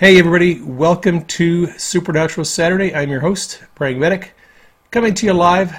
[0.00, 2.94] Hey, everybody, welcome to Supernatural Saturday.
[2.94, 4.32] I'm your host, Praying Medic,
[4.90, 5.76] coming to you live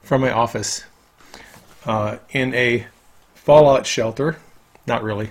[0.00, 0.84] from my office
[1.84, 2.86] uh, in a
[3.34, 4.36] fallout shelter.
[4.86, 5.30] Not really.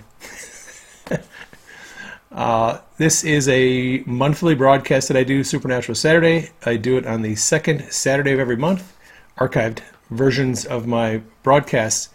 [2.32, 6.50] uh, this is a monthly broadcast that I do, Supernatural Saturday.
[6.66, 8.94] I do it on the second Saturday of every month.
[9.38, 12.10] Archived versions of my broadcasts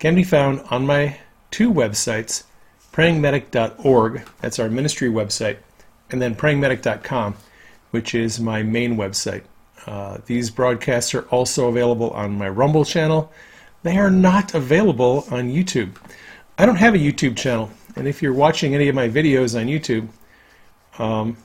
[0.00, 1.20] can be found on my
[1.52, 2.42] two websites
[2.96, 5.58] prayingmedic.org, that's our ministry website,
[6.10, 7.36] and then prayingmedic.com,
[7.90, 9.42] which is my main website.
[9.86, 13.30] Uh, these broadcasts are also available on my Rumble channel.
[13.82, 15.96] They are not available on YouTube.
[16.56, 19.66] I don't have a YouTube channel, and if you're watching any of my videos on
[19.66, 20.08] YouTube,
[20.98, 21.36] um,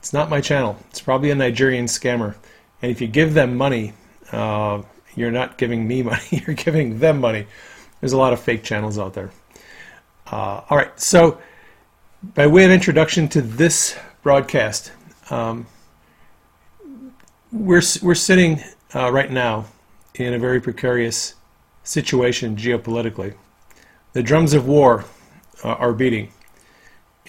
[0.00, 0.76] it's not my channel.
[0.90, 2.34] It's probably a Nigerian scammer.
[2.82, 3.94] And if you give them money,
[4.32, 4.82] uh,
[5.16, 7.46] you're not giving me money, you're giving them money.
[8.02, 9.30] There's a lot of fake channels out there.
[10.32, 11.38] Uh, all right, so
[12.22, 14.90] by way of introduction to this broadcast,
[15.28, 15.66] um,
[17.52, 18.58] we're we're sitting
[18.94, 19.66] uh, right now
[20.14, 21.34] in a very precarious
[21.84, 23.34] situation geopolitically.
[24.14, 25.04] The drums of war
[25.62, 26.32] uh, are beating,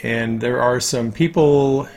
[0.02, 1.90] and there are some people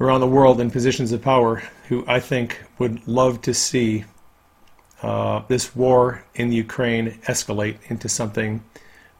[0.00, 4.06] around the world in positions of power who I think would love to see
[5.02, 8.64] uh, this war in Ukraine escalate into something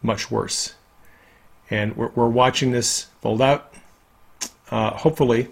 [0.02, 0.74] much worse.
[1.70, 3.72] And we're, we're watching this fold out.
[4.70, 5.48] Uh, hopefully,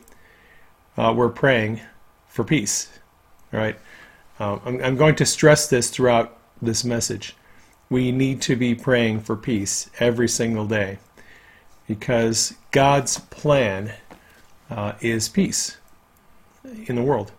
[0.97, 1.81] uh, we're praying
[2.29, 2.99] for peace.
[3.53, 3.79] All right.
[4.39, 7.37] Um, I'm, I'm going to stress this throughout this message.
[7.91, 10.99] We need to be praying for peace every single day
[11.87, 13.93] because God's plan
[14.71, 15.77] uh, is peace
[16.87, 17.33] in the world.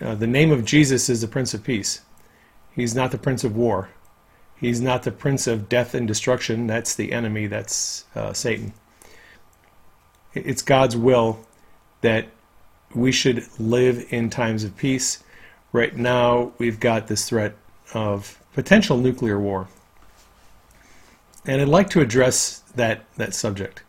[0.00, 2.00] Uh, the name of Jesus is the Prince of Peace.
[2.74, 3.90] He's not the Prince of War.
[4.60, 6.66] He's not the prince of death and destruction.
[6.66, 7.46] That's the enemy.
[7.46, 8.74] That's uh, Satan.
[10.34, 11.40] It's God's will
[12.02, 12.28] that
[12.94, 15.24] we should live in times of peace.
[15.72, 17.56] Right now, we've got this threat
[17.94, 19.68] of potential nuclear war.
[21.46, 23.82] And I'd like to address that, that subject.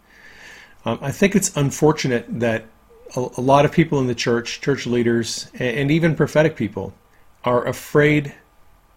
[0.86, 2.66] Um, I think it's unfortunate that
[3.16, 6.94] a, a, lot of people in the church, church leaders, and, and even prophetic people,
[7.44, 8.34] are afraid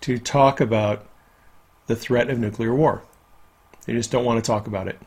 [0.03, 1.07] to talk about
[1.87, 3.03] the threat of nuclear war.
[3.87, 4.99] They just don't want to talk about it.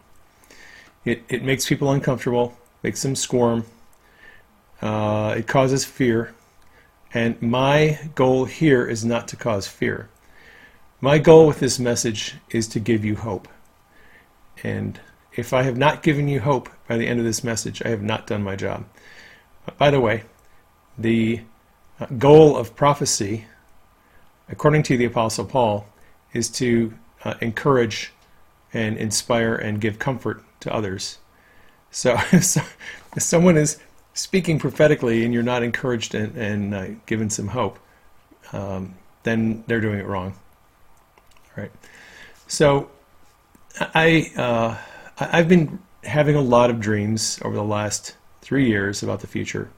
[1.05, 3.65] It, it makes people uncomfortable, makes them squirm,
[4.81, 6.33] uh, it causes fear.
[7.13, 10.09] And my goal here is not to cause fear.
[10.99, 13.47] My goal with this message is to give you hope.
[14.63, 14.99] And
[15.33, 18.01] if I have not given you hope by the end of this message, I have
[18.01, 18.85] not done my job.
[19.77, 20.23] By the way,
[20.97, 21.41] the
[21.99, 23.45] uh, goal of prophecy,
[24.49, 25.87] according to the Apostle Paul,
[26.33, 26.93] is to
[27.23, 28.13] uh, encourage
[28.73, 31.17] and inspire and give comfort to others.
[31.91, 32.61] So, so
[33.15, 33.79] if someone is
[34.13, 37.79] speaking prophetically and you're not encouraged and, and uh, given some hope,
[38.53, 40.33] um, then they're doing it wrong.
[41.55, 41.71] All right.
[42.47, 42.89] So
[43.79, 44.77] I uh,
[45.19, 49.69] I've been having a lot of dreams over the last three years about the future,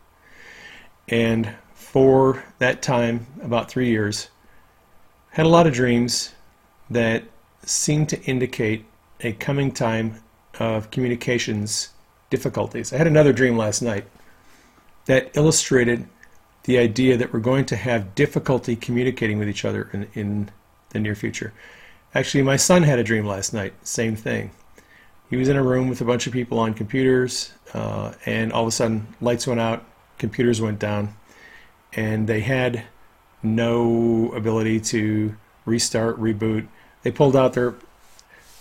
[1.07, 4.29] and for that time, about three years,
[5.31, 6.33] had a lot of dreams
[6.89, 7.23] that
[7.63, 8.85] seem to indicate
[9.21, 10.21] a coming time
[10.59, 11.89] of communications
[12.29, 12.93] difficulties.
[12.93, 14.05] I had another dream last night
[15.05, 16.07] that illustrated
[16.63, 20.51] the idea that we're going to have difficulty communicating with each other in, in
[20.89, 21.53] the near future.
[22.13, 24.51] Actually, my son had a dream last night, same thing.
[25.29, 28.63] He was in a room with a bunch of people on computers, uh, and all
[28.63, 29.85] of a sudden, lights went out,
[30.17, 31.15] computers went down,
[31.93, 32.83] and they had
[33.43, 35.35] no ability to
[35.65, 36.67] restart, reboot,
[37.09, 37.73] they pulled out their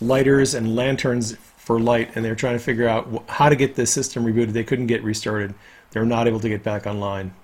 [0.00, 3.74] lighters and lanterns for light, and they were trying to figure out how to get
[3.74, 4.54] the system rebooted.
[4.54, 5.52] They couldn't get restarted.
[5.90, 7.34] They were not able to get back online,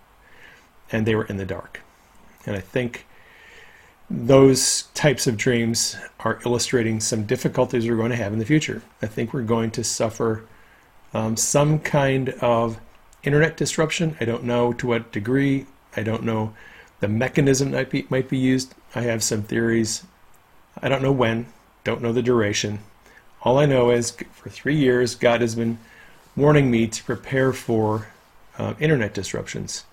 [0.90, 1.82] and they were in the dark.
[2.46, 3.06] And I think
[4.08, 8.80] those types of dreams are illustrating some difficulties we're going to have in the future.
[9.02, 10.46] I think we're going to suffer
[11.12, 12.80] um, some kind of
[13.24, 14.16] internet disruption.
[14.20, 15.66] I don't know to what degree.
[15.98, 16.54] I don't know
[17.00, 18.74] the mechanism that might be, might be used.
[18.94, 20.02] I have some theories
[20.82, 21.46] I don't know when,
[21.84, 22.80] don't know the duration.
[23.42, 25.78] All I know is for three years, God has been
[26.36, 28.08] warning me to prepare for
[28.58, 29.84] uh, internet disruptions.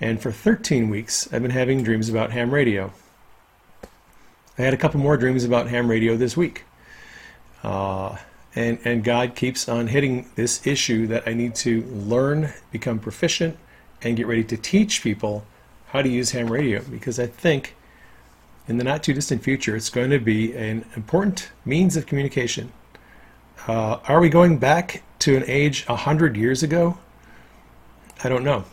[0.00, 2.92] And for 13 weeks, I've been having dreams about ham radio.
[4.58, 6.64] I had a couple more dreams about ham radio this week.
[7.62, 8.16] Uh,
[8.54, 13.56] and, and God keeps on hitting this issue that I need to learn, become proficient,
[14.02, 15.44] and get ready to teach people
[15.88, 17.75] how to use ham radio because I think
[18.68, 22.72] in the not too distant future, it's going to be an important means of communication.
[23.68, 26.98] Uh, are we going back to an age a hundred years ago?
[28.22, 28.64] I don't know.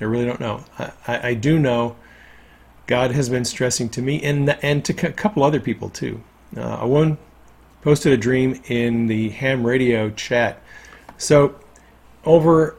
[0.00, 0.64] I really don't know.
[0.78, 1.96] I, I, I, do know
[2.86, 6.22] God has been stressing to me and and to a couple other people too.
[6.56, 7.18] Uh, a woman
[7.82, 10.60] posted a dream in the ham radio chat.
[11.18, 11.54] So
[12.24, 12.76] over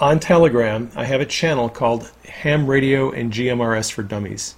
[0.00, 4.54] on Telegram, I have a channel called Ham Radio and GMRS for Dummies.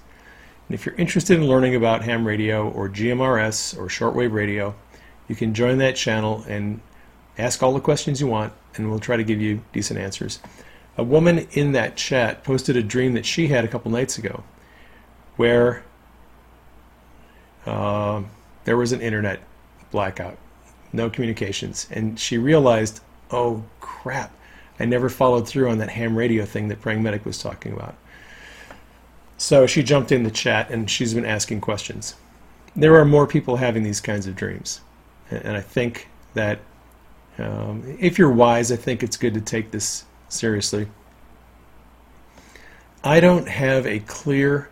[0.68, 4.74] And if you're interested in learning about ham radio or GMRS or shortwave radio,
[5.28, 6.80] you can join that channel and
[7.38, 10.40] ask all the questions you want, and we'll try to give you decent answers.
[10.96, 14.42] A woman in that chat posted a dream that she had a couple nights ago
[15.36, 15.84] where
[17.66, 18.22] uh,
[18.64, 19.40] there was an internet
[19.90, 20.38] blackout,
[20.92, 24.32] no communications, and she realized, oh crap,
[24.80, 27.94] I never followed through on that ham radio thing that Praying Medic was talking about.
[29.38, 32.14] So she jumped in the chat and she's been asking questions.
[32.74, 34.80] There are more people having these kinds of dreams.
[35.30, 36.60] And I think that
[37.38, 40.88] um, if you're wise, I think it's good to take this seriously.
[43.04, 44.68] I don't have a clear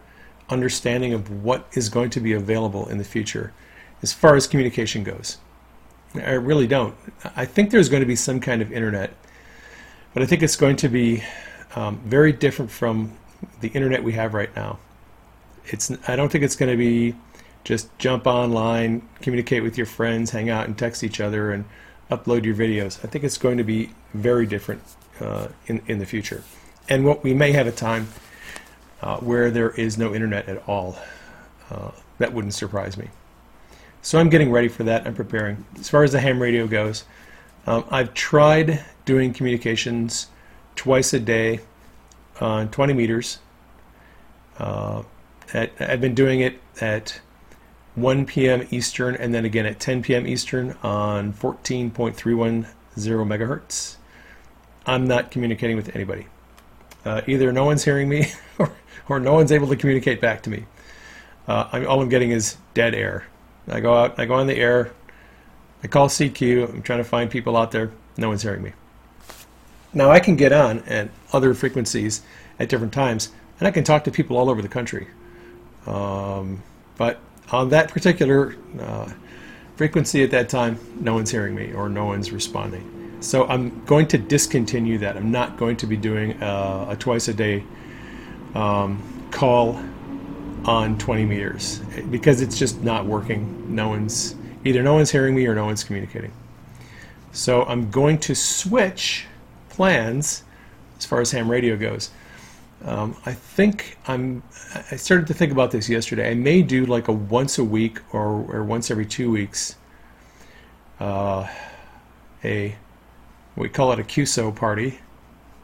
[0.48, 3.52] understanding of what is going to be available in the future
[4.02, 5.38] as far as communication goes.
[6.14, 6.94] I really don't.
[7.36, 9.14] I think there's going to be some kind of internet,
[10.12, 11.24] but I think it's going to be
[11.74, 13.16] um, very different from
[13.60, 14.78] the internet we have right now.
[15.66, 17.14] It's I don't think it's going to be
[17.64, 21.64] just jump online, communicate with your friends, hang out and text each other and
[22.10, 23.02] upload your videos.
[23.04, 24.82] I think it's going to be very different
[25.20, 26.44] uh, in, in the future.
[26.88, 28.08] And what we may have a time
[29.04, 30.96] uh, where there is no internet at all.
[31.70, 33.08] Uh, that wouldn't surprise me.
[34.00, 35.06] So I'm getting ready for that.
[35.06, 35.64] I'm preparing.
[35.78, 37.04] As far as the ham radio goes,
[37.66, 40.28] um, I've tried doing communications
[40.74, 41.60] twice a day
[42.40, 43.38] on 20 meters.
[44.58, 45.02] Uh,
[45.52, 47.20] at, I've been doing it at
[47.94, 48.66] 1 p.m.
[48.70, 50.26] Eastern and then again at 10 p.m.
[50.26, 52.66] Eastern on 14.310
[52.96, 53.96] megahertz.
[54.86, 56.26] I'm not communicating with anybody.
[57.04, 58.72] Uh, either no one's hearing me or,
[59.08, 60.64] or, no one's able to communicate back to me.
[61.46, 63.26] Uh, I'm, all I'm getting is dead air.
[63.68, 64.92] I go out, I go on the air,
[65.82, 68.72] I call CQ, I'm trying to find people out there, no one's hearing me.
[69.94, 72.22] Now I can get on at other frequencies
[72.58, 75.08] at different times, and I can talk to people all over the country.
[75.86, 76.62] Um,
[76.96, 77.20] but
[77.52, 79.12] on that particular uh,
[79.76, 83.18] frequency at that time, no one's hearing me or no one's responding.
[83.20, 85.16] So I'm going to discontinue that.
[85.16, 87.64] I'm not going to be doing a, a twice a day
[88.54, 89.80] um, call
[90.64, 91.78] on 20 meters
[92.10, 93.74] because it's just not working.
[93.74, 96.32] No one's either no one's hearing me or no one's communicating.
[97.32, 99.26] So I'm going to switch
[99.74, 100.44] plans
[100.98, 102.10] as far as ham radio goes.
[102.84, 104.42] Um, I think I'm.
[104.90, 106.30] I started to think about this yesterday.
[106.30, 109.76] I may do like a once a week or, or once every two weeks.
[111.00, 111.48] Uh,
[112.44, 112.76] a
[113.56, 114.98] we call it a QSO party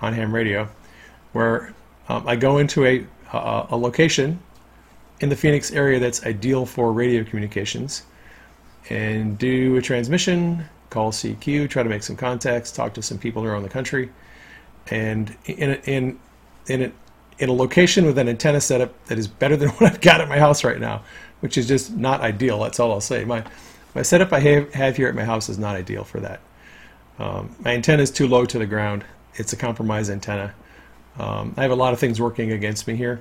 [0.00, 0.68] on ham radio,
[1.32, 1.74] where
[2.08, 4.40] um, I go into a, a, a location
[5.20, 8.04] in the Phoenix area that's ideal for radio communications
[8.88, 13.44] and do a transmission, call CQ, try to make some contacts, talk to some people
[13.44, 14.10] around the country,
[14.88, 16.18] and in a, in
[16.66, 16.92] in a,
[17.38, 20.28] in a location with an antenna setup that is better than what I've got at
[20.28, 21.02] my house right now,
[21.40, 22.60] which is just not ideal.
[22.60, 23.24] That's all I'll say.
[23.24, 23.44] My
[23.94, 26.40] my setup I have, have here at my house is not ideal for that.
[27.18, 29.04] Um, my antenna is too low to the ground.
[29.34, 30.54] It's a compromised antenna.
[31.18, 33.20] Um, I have a lot of things working against me here.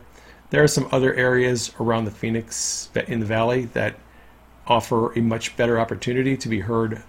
[0.51, 3.95] There are some other areas around the Phoenix in the valley that
[4.67, 7.01] offer a much better opportunity to be heard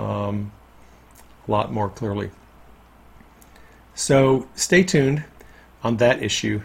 [0.00, 0.50] um,
[1.46, 2.30] a lot more clearly.
[3.94, 5.24] So stay tuned
[5.82, 6.62] on that issue.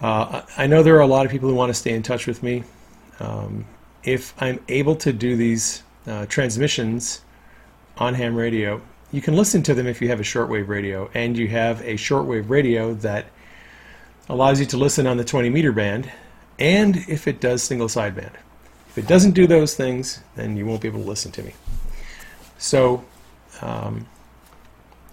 [0.00, 2.26] Uh, I know there are a lot of people who want to stay in touch
[2.26, 2.64] with me.
[3.20, 3.64] Um,
[4.02, 7.22] if I'm able to do these uh, transmissions
[7.96, 11.38] on ham radio, you can listen to them if you have a shortwave radio and
[11.38, 13.26] you have a shortwave radio that
[14.28, 16.10] allows you to listen on the 20 meter band
[16.58, 18.32] and if it does single sideband.
[18.88, 21.54] If it doesn't do those things, then you won't be able to listen to me.
[22.64, 23.04] So
[23.60, 24.06] um,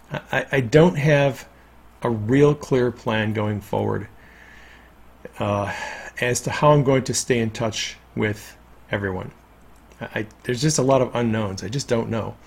[0.10, 1.50] I, I, don't have
[2.02, 4.08] a real clear plan going forward
[5.38, 5.76] uh,
[6.22, 8.56] as to how I'm going to stay in touch with
[8.90, 9.32] everyone.
[10.00, 11.62] I, there's just a lot of unknowns.
[11.62, 12.38] I just don't know.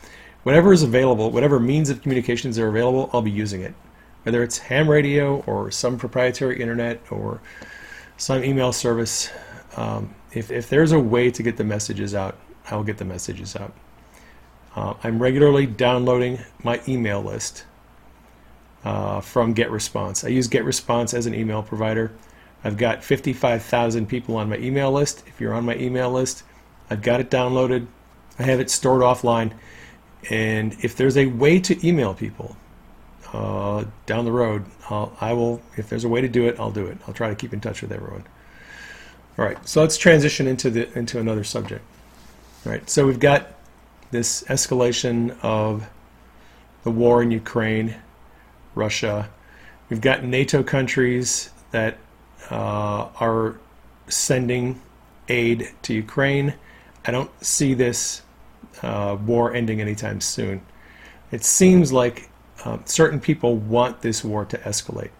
[0.43, 3.75] Whatever is available, whatever means of communications are available, I'll be using it.
[4.23, 7.43] Whether it's ham radio or some proprietary internet or
[8.17, 9.31] some email service,
[9.77, 12.39] um, if, if there's a way to get the messages out,
[12.71, 13.75] I will get the messages out.
[14.75, 17.65] Uh, I'm regularly downloading my email list
[18.85, 20.25] uh, from GetResponse.
[20.25, 22.13] I use GetResponse as an email provider.
[22.65, 25.23] I've got 55,000 people on my email list.
[25.27, 26.43] If you're on my email list,
[26.91, 27.87] I've got it downloaded.
[28.39, 29.53] I have it stored offline.
[30.31, 32.57] And if there's a way to email people
[33.33, 36.71] uh, down the road, I'll, I will, if there's a way to do it, I'll
[36.71, 36.99] do it.
[37.07, 38.25] I'll try to keep in touch with everyone.
[39.39, 41.85] All right, so let's transition into the into another subject.
[42.65, 43.49] All right, so we've got
[44.15, 45.91] this escalation of
[46.85, 47.97] the war in Ukraine,
[48.77, 49.29] Russia.
[49.91, 51.99] We've got NATO countries that
[52.49, 53.57] uh, are
[54.07, 54.81] sending
[55.29, 56.55] aid to Ukraine.
[57.05, 58.23] I don't see this
[58.83, 60.65] uh, war ending anytime soon.
[61.33, 62.31] It seems like
[62.65, 65.11] um, certain people want this war to escalate.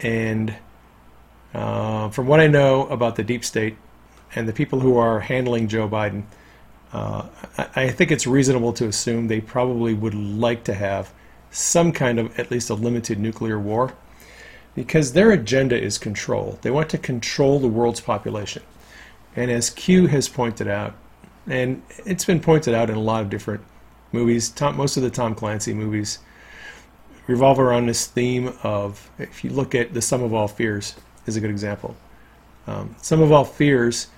[0.00, 0.54] And
[1.54, 3.78] uh, from what I know about the deep state
[4.34, 6.24] and the people who are handling Joe Biden,
[6.92, 7.26] uh,
[7.74, 11.12] I, think it's reasonable to assume they probably would like to have
[11.50, 13.94] some kind of at least a limited nuclear war
[14.74, 16.58] because their agenda is control.
[16.62, 18.62] They want to control the world's population.
[19.34, 20.94] And as Q has pointed out,
[21.46, 23.62] and it's been pointed out in a lot of different
[24.12, 26.18] movies, Tom, most of the Tom Clancy movies
[27.26, 30.94] revolve around this theme of, if you look at The Sum of All Fears,
[31.26, 31.96] is a good example.
[32.66, 34.08] Um, Sum of All Fears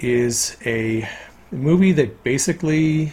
[0.00, 1.08] is a
[1.50, 3.12] movie that basically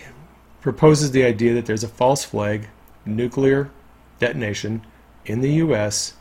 [0.61, 2.67] proposes the idea that there's a false flag,
[3.05, 3.69] nuclear
[4.19, 4.85] detonation
[5.25, 6.15] in the U.S.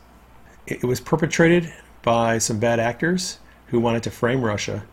[0.67, 4.85] It was perpetrated by some bad actors who wanted to frame Russia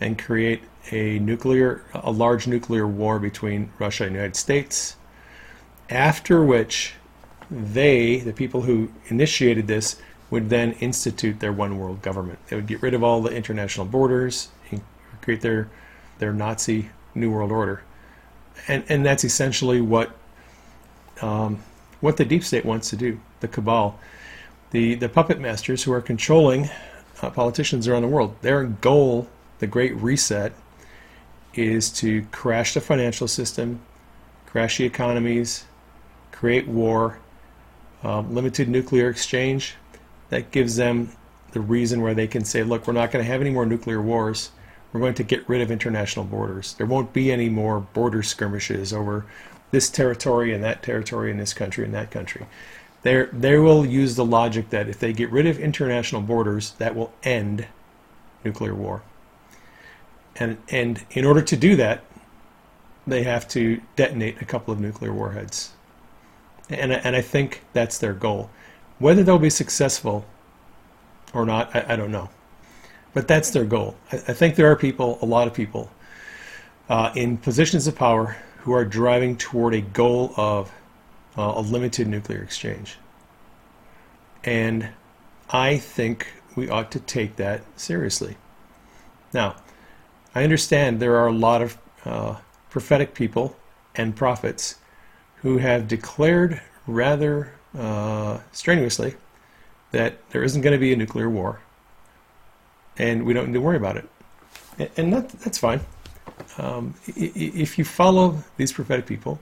[0.00, 4.96] and create a nuclear, a large nuclear war between Russia and the United States.
[5.90, 6.94] After which,
[7.50, 12.38] they, the people who initiated this, would then institute their one world government.
[12.46, 14.80] They would get rid of all the international borders, and
[15.20, 15.68] create their
[16.20, 17.82] their Nazi New World Order,
[18.68, 20.16] and and that's essentially what
[21.20, 21.58] um,
[22.00, 23.20] what the deep state wants to do.
[23.40, 23.98] The cabal,
[24.70, 26.70] the the puppet masters who are controlling
[27.20, 28.36] uh, politicians around the world.
[28.42, 30.52] Their goal, the Great Reset,
[31.54, 33.80] is to crash the financial system,
[34.46, 35.64] crash the economies,
[36.30, 37.18] create war,
[38.02, 39.74] um, limited nuclear exchange.
[40.28, 41.10] That gives them
[41.52, 44.00] the reason where they can say, look, we're not going to have any more nuclear
[44.00, 44.52] wars.
[44.92, 46.74] We're going to get rid of international borders.
[46.74, 49.24] There won't be any more border skirmishes over
[49.70, 52.46] this territory and that territory in this country and that country.
[53.02, 56.94] They they will use the logic that if they get rid of international borders, that
[56.94, 57.66] will end
[58.44, 59.02] nuclear war.
[60.36, 62.02] And and in order to do that,
[63.06, 65.72] they have to detonate a couple of nuclear warheads.
[66.68, 68.50] And and I think that's their goal.
[68.98, 70.26] Whether they'll be successful
[71.32, 72.28] or not, I, I don't know.
[73.12, 73.96] But that's their goal.
[74.12, 75.90] I, I, think there are people, a lot of people,
[76.88, 80.72] uh, in positions of power who are driving toward a goal of
[81.36, 82.96] uh, a limited nuclear exchange.
[84.44, 84.88] And
[85.50, 88.36] I think we ought to take that seriously.
[89.32, 89.56] Now,
[90.34, 92.36] I understand there are a lot of uh,
[92.70, 93.56] prophetic people
[93.94, 94.76] and prophets
[95.36, 99.14] who have declared rather uh, strenuously
[99.92, 101.60] that there isn't going to be a nuclear war
[103.00, 104.08] and we don't need to worry about it.
[104.96, 105.80] And that, that's fine.
[106.58, 109.40] Um, if you follow these prophetic people,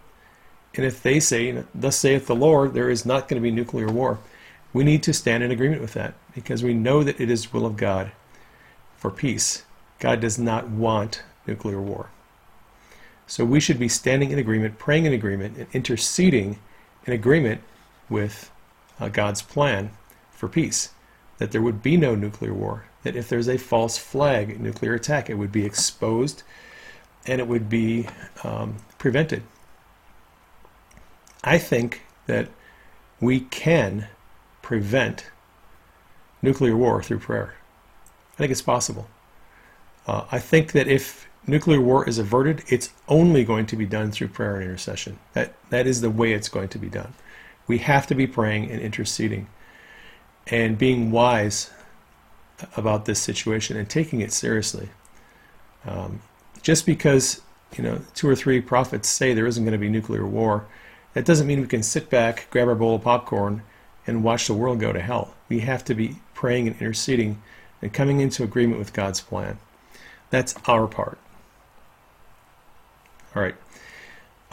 [0.74, 3.88] and if they say, Thus saith the Lord, there is not going to be nuclear
[3.88, 4.20] war,
[4.72, 7.66] we need to stand in agreement with that because we know that it is will
[7.66, 8.12] of God
[8.96, 9.64] for peace.
[9.98, 12.10] God does not want nuclear war.
[13.26, 16.60] So we should be standing in agreement, praying in agreement, and interceding
[17.06, 17.62] in agreement
[18.08, 18.52] with
[19.00, 19.90] uh, God's plan
[20.30, 20.90] for peace.
[21.38, 22.87] That there would be no nuclear war.
[23.02, 26.42] That if there's a false flag nuclear attack, it would be exposed
[27.26, 28.06] and it would be
[28.42, 29.42] um, prevented.
[31.44, 32.48] I think that
[33.20, 34.08] we can
[34.62, 35.26] prevent
[36.42, 37.54] nuclear war through prayer.
[38.34, 39.08] I think it's possible.
[40.06, 44.10] Uh, I think that if nuclear war is averted, it's only going to be done
[44.10, 45.18] through prayer and intercession.
[45.32, 47.14] That that is the way it's going to be done.
[47.66, 49.48] We have to be praying and interceding,
[50.46, 51.70] and being wise
[52.76, 54.88] about this situation and taking it seriously.
[55.84, 56.20] Um,
[56.62, 57.40] just because
[57.76, 60.66] you know two or three prophets say there isn't going to be nuclear war,
[61.14, 63.62] that doesn't mean we can sit back, grab our bowl of popcorn,
[64.06, 65.34] and watch the world go to hell.
[65.48, 67.42] We have to be praying and interceding
[67.80, 69.58] and coming into agreement with God's plan.
[70.30, 71.18] That's our part.
[73.34, 73.54] All right.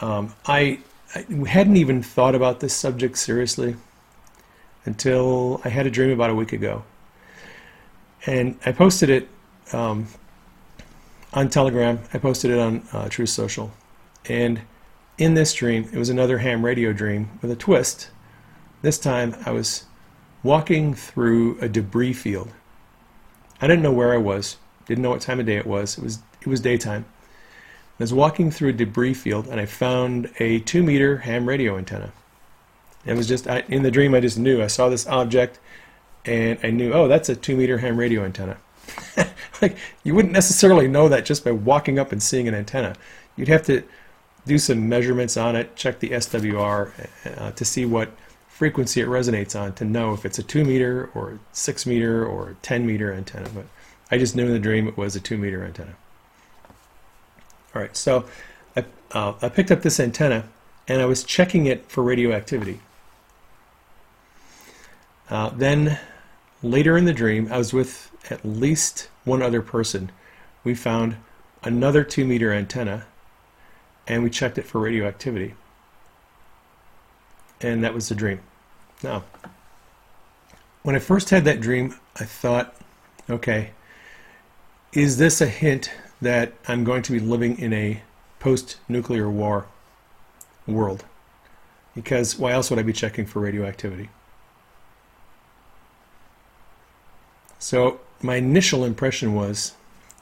[0.00, 0.80] Um, I,
[1.14, 3.76] I hadn't even thought about this subject seriously
[4.84, 6.84] until I had a dream about a week ago.
[8.26, 9.28] And I posted it
[9.72, 10.08] um,
[11.32, 12.00] on Telegram.
[12.12, 13.72] I posted it on uh, Truth Social.
[14.28, 14.62] And
[15.16, 18.10] in this dream, it was another ham radio dream with a twist.
[18.82, 19.84] This time I was
[20.42, 22.50] walking through a debris field.
[23.60, 24.56] I didn't know where I was,
[24.86, 25.96] didn't know what time of day it was.
[25.96, 27.04] It was it was daytime.
[27.98, 31.78] I was walking through a debris field and I found a two meter ham radio
[31.78, 32.12] antenna.
[33.06, 34.14] It was just I, in the dream.
[34.14, 35.58] I just knew I saw this object,
[36.26, 38.58] and I knew, oh, that's a two meter ham radio antenna.
[39.62, 42.94] like you wouldn't necessarily know that just by walking up and seeing an antenna.
[43.36, 43.82] You'd have to
[44.46, 46.90] do some measurements on it, check the SWR
[47.36, 48.10] uh, to see what
[48.48, 52.56] frequency it resonates on to know if it's a two meter or six meter or
[52.62, 53.48] 10 meter antenna.
[53.54, 53.66] But
[54.10, 55.94] I just knew in the dream it was a two meter antenna.
[57.74, 58.24] All right, so
[58.74, 60.44] I, uh, I picked up this antenna
[60.88, 62.80] and I was checking it for radioactivity.
[65.28, 65.98] Uh, then
[66.62, 70.10] later in the dream, I was with at least one other person.
[70.64, 71.16] We found
[71.62, 73.06] another two meter antenna
[74.06, 75.54] and we checked it for radioactivity.
[77.60, 78.40] And that was the dream.
[79.02, 79.24] Now,
[80.82, 82.74] when I first had that dream, I thought,
[83.28, 83.70] okay,
[84.92, 85.90] is this a hint
[86.22, 88.02] that I'm going to be living in a
[88.38, 89.66] post nuclear war
[90.66, 91.04] world?
[91.94, 94.10] Because why else would I be checking for radioactivity?
[97.58, 99.74] So my initial impression was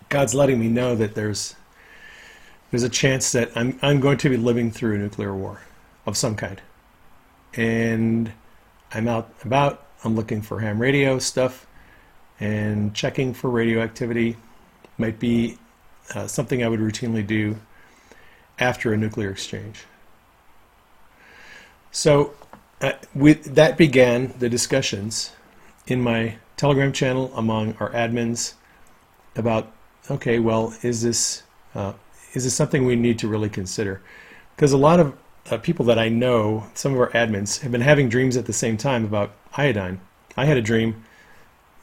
[0.08, 1.54] God's letting me know that there's
[2.70, 5.62] there's a chance that I'm I'm going to be living through a nuclear war
[6.06, 6.60] of some kind.
[7.56, 8.32] And
[8.92, 11.66] I'm out about, I'm looking for ham radio stuff
[12.40, 14.36] and checking for radioactivity
[14.98, 15.58] might be
[16.14, 17.56] uh, something I would routinely do
[18.58, 19.84] after a nuclear exchange.
[21.90, 22.34] So
[22.80, 25.32] uh, with, that began the discussions
[25.86, 28.54] in my Telegram channel among our admins
[29.36, 29.72] about
[30.10, 31.42] okay, well, is this
[31.74, 31.92] uh,
[32.34, 34.00] is this something we need to really consider?
[34.54, 35.16] Because a lot of
[35.50, 38.52] uh, people that I know, some of our admins, have been having dreams at the
[38.52, 40.00] same time about iodine.
[40.36, 41.04] I had a dream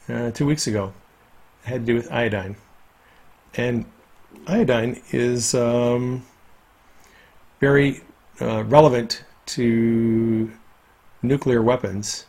[0.08, 0.92] uh, two weeks ago.
[1.64, 2.56] It had to do with iodine,
[3.54, 3.84] and
[4.46, 6.24] iodine is um,
[7.60, 8.00] very
[8.40, 10.50] uh, relevant to
[11.22, 12.26] nuclear weapons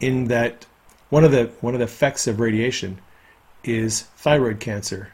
[0.00, 0.66] in that
[1.10, 2.98] one of the one of the effects of radiation
[3.64, 5.12] is thyroid cancer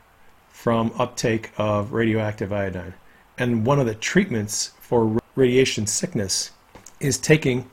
[0.50, 2.94] from uptake of radioactive iodine.
[3.38, 6.52] And one of the treatments for radiation sickness
[7.00, 7.68] is taking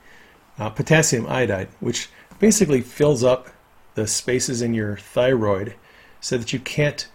[0.58, 3.48] uh, potassium iodide, which basically fills up
[3.94, 5.74] the spaces in your thyroid
[6.20, 7.08] so that you can't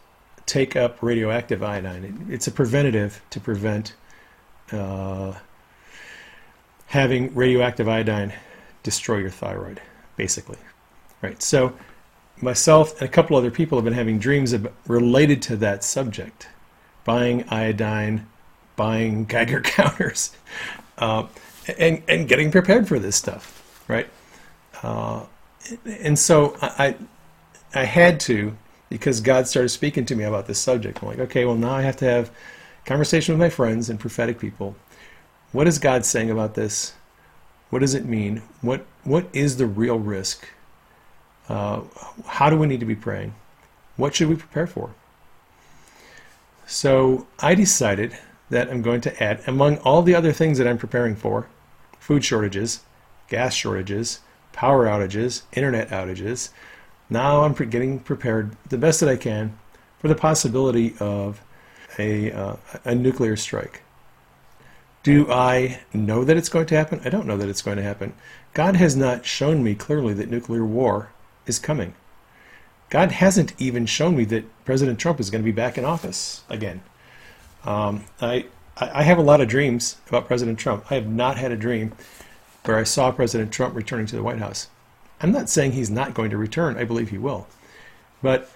[0.45, 2.27] take up radioactive iodine.
[2.29, 3.93] It's a preventative to prevent
[4.71, 5.33] uh,
[6.87, 8.33] having radioactive iodine
[8.83, 9.81] destroy your thyroid,
[10.15, 10.57] basically.
[11.25, 11.41] Right.
[11.41, 11.73] So
[12.39, 16.47] myself and a couple other people have been having dreams about, related to that subject,
[17.03, 18.27] buying iodine,
[18.75, 20.35] buying Geiger counters,
[20.99, 21.25] uh,
[21.79, 24.07] and and getting prepared for this stuff, right?
[24.83, 25.25] Uh,
[25.85, 26.95] and so I
[27.73, 28.55] I had to
[28.89, 31.01] because God started speaking to me about this subject.
[31.01, 32.29] I'm like, okay, well now I have to have
[32.85, 34.75] conversation with my friends and prophetic people.
[35.53, 36.93] What is God saying about this?
[37.71, 38.43] What does it mean?
[38.61, 40.47] What what is the real risk?
[41.47, 41.81] Uh,
[42.25, 43.33] how do we need to be praying?
[43.97, 44.93] What should we prepare for?
[46.65, 48.17] So I decided
[48.49, 51.47] that I'm going to add, among all the other things that I'm preparing for,
[51.99, 52.81] food shortages,
[53.27, 54.19] gas shortages,
[54.53, 56.49] power outages, internet outages,
[57.09, 59.57] now I'm getting prepared the best that I can
[59.99, 61.41] for the possibility of
[61.99, 63.81] a, uh, a nuclear strike.
[65.03, 66.99] Do I know that it's going to happen?
[67.05, 68.13] I don't know that it's going to happen.
[68.53, 71.11] God has not shown me clearly that nuclear war
[71.47, 71.93] is coming.
[72.89, 76.43] God hasn't even shown me that President Trump is going to be back in office
[76.49, 76.81] again.
[77.63, 78.45] Um, I
[78.77, 80.91] I have a lot of dreams about President Trump.
[80.91, 81.93] I have not had a dream
[82.65, 84.67] where I saw President Trump returning to the White House.
[85.21, 86.77] I'm not saying he's not going to return.
[86.77, 87.47] I believe he will,
[88.21, 88.51] but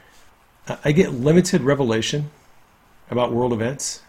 [0.83, 2.29] I get limited revelation
[3.09, 4.01] about world events,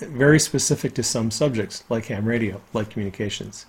[0.00, 3.66] very specific to some subjects like ham radio, like communications.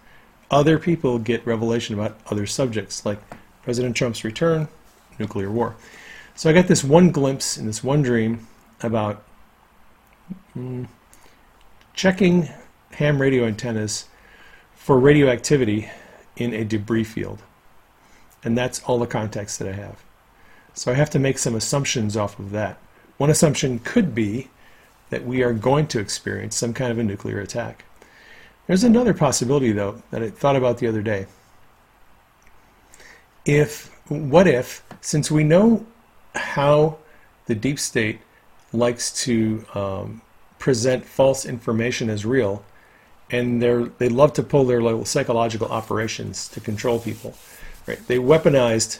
[0.51, 3.19] Other people get revelation about other subjects like
[3.67, 4.69] President Trump's return,
[5.19, 5.75] nuclear war.
[6.35, 8.47] So I got this one glimpse in this one dream
[8.81, 9.21] about
[10.55, 10.87] mm,
[11.93, 12.47] checking
[12.91, 14.05] ham radio antennas
[14.73, 15.89] for radioactivity
[16.37, 17.43] in a debris field.
[18.41, 20.01] And that's all the context that I have.
[20.73, 22.77] So I have to make some assumptions off of that.
[23.17, 24.47] One assumption could be
[25.09, 27.83] that we are going to experience some kind of a nuclear attack.
[28.65, 31.25] There's another possibility, though, that I thought about the other day
[33.47, 35.85] if what if since we know
[36.35, 36.97] how
[37.45, 38.19] the deep state
[38.73, 40.21] likes to um,
[40.59, 42.63] present false information as real
[43.31, 47.33] and they they love to pull their little psychological operations to control people
[47.87, 48.05] right?
[48.07, 48.99] They weaponized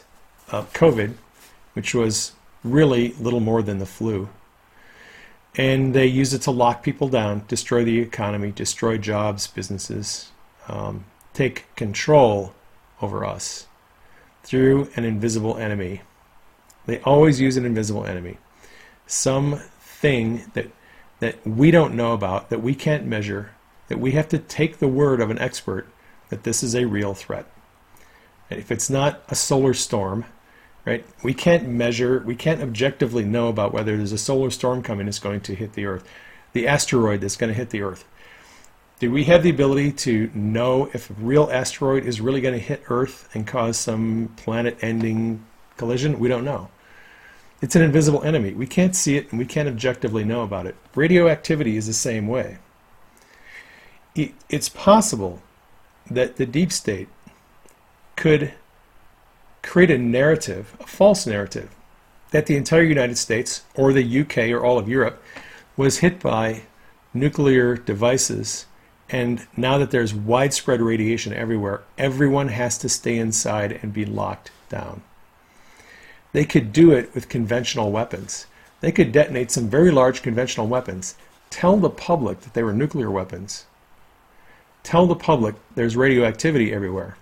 [0.52, 1.14] uh, covid
[1.74, 2.32] which was
[2.64, 4.30] really little more than the flu.
[5.56, 10.32] And they use it to lock people down, destroy the economy, destroy jobs, businesses,
[10.68, 12.54] um, take control
[13.02, 13.68] over us
[14.48, 16.02] through an invisible enemy.
[16.86, 18.38] They always use an invisible enemy,
[19.06, 20.70] something that
[21.20, 23.52] that we don't know about, that we can't measure,
[23.88, 25.88] that we have to take the word of an expert
[26.30, 27.46] that this is a real threat.
[28.50, 30.26] And if it's not a solar storm,
[30.86, 31.04] right?
[31.24, 35.20] We can't measure, we can't objectively know about whether there's a solar storm coming that's
[35.20, 36.08] going to hit the Earth,
[36.54, 38.06] the asteroid that's going to hit the Earth.
[39.00, 42.60] Do we have the ability to know if a real asteroid is really going to
[42.60, 45.46] hit Earth and cause some planet ending
[45.78, 46.18] collision?
[46.18, 46.70] We don't know.
[47.62, 48.54] It's an invisible enemy.
[48.54, 50.76] We can't see it and we can't objectively know about it.
[50.96, 52.58] Radioactivity is the same way.
[54.50, 55.44] It's possible
[56.10, 57.08] that the deep state
[58.16, 58.54] could
[59.62, 61.70] create a narrative, a false narrative,
[62.32, 65.22] that the entire United States or the UK or all of Europe
[65.76, 66.64] was hit by
[67.14, 68.66] nuclear devices.
[69.10, 74.52] And now that there's widespread radiation everywhere, everyone has to stay inside and be locked
[74.70, 75.02] down.
[76.34, 78.48] They could do it with conventional weapons.
[78.82, 81.16] They could detonate some very large conventional weapons,
[81.50, 83.66] tell the public that they were nuclear weapons,
[84.84, 87.18] tell the public there's radioactivity everywhere.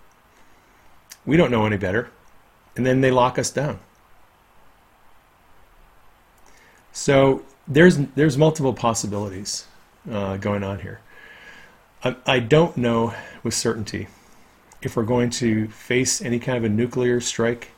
[1.25, 2.09] We don't know any better
[2.75, 3.79] and then they lock us down.
[6.91, 9.65] So there's there's multiple possibilities
[10.09, 10.99] uh, going on here.
[12.05, 14.07] I, don't know with certainty
[14.81, 17.71] if we're going to face any kind of a nuclear strike,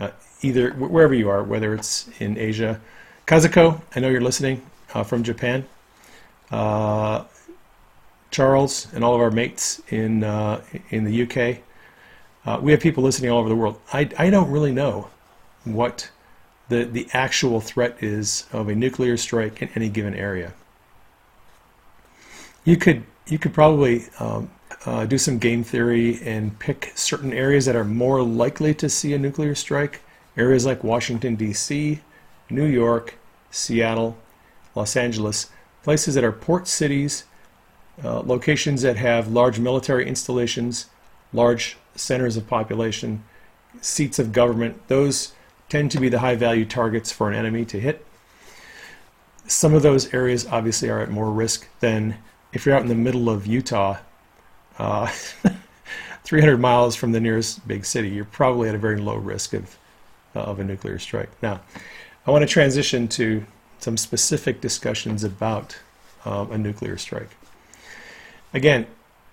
[0.00, 2.80] uh, either wherever you are, whether it's in Asia.
[3.26, 4.62] Kazuko, I know you're listening
[4.94, 5.66] uh, from Japan.
[6.50, 7.24] Uh,
[8.30, 11.58] Charles and all of our mates in uh, in the UK.
[12.46, 13.78] Uh, we have people listening all over the world.
[13.92, 15.10] I, I don't really know
[15.64, 16.10] what
[16.70, 20.54] the, the actual threat is of a nuclear strike in any given area.
[22.64, 24.50] You could you could probably um,
[24.86, 29.12] uh, do some game theory and pick certain areas that are more likely to see
[29.12, 30.00] a nuclear strike.
[30.36, 32.00] Areas like Washington D.C.,
[32.50, 33.16] New York,
[33.50, 34.16] Seattle,
[34.74, 35.50] Los Angeles,
[35.82, 37.24] places that are port cities,
[38.02, 40.86] uh, locations that have large military installations,
[41.32, 43.24] large centers of population,
[43.80, 45.32] seats of government, those
[45.68, 48.06] tend to be the high value targets for an enemy to hit.
[49.46, 52.16] Some of those areas obviously are at more risk than
[52.52, 53.98] if you're out in the middle of Utah,
[54.78, 55.06] uh,
[56.24, 59.78] 300 miles from the nearest big city, you're probably at a very low risk of,
[60.34, 61.30] uh, of a nuclear strike.
[61.42, 61.60] Now,
[62.26, 63.44] I want to transition to
[63.78, 65.78] some specific discussions about
[66.24, 67.30] um, a nuclear strike.
[68.52, 68.86] Again,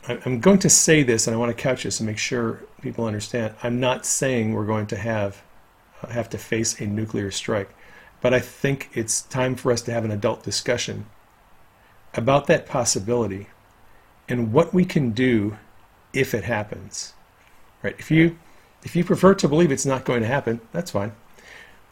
[0.08, 3.06] I'm going to say this, and I want to couch this and make sure people
[3.06, 3.56] understand.
[3.64, 5.42] I'm not saying we're going to have
[6.04, 7.70] uh, have to face a nuclear strike,
[8.22, 11.08] but I think it's time for us to have an adult discussion
[12.16, 13.48] about that possibility
[14.28, 15.58] and what we can do
[16.14, 17.14] if it happens.
[17.84, 17.96] Right?
[18.00, 18.38] If you
[18.84, 21.12] if you prefer to believe it's not going to happen, that's fine.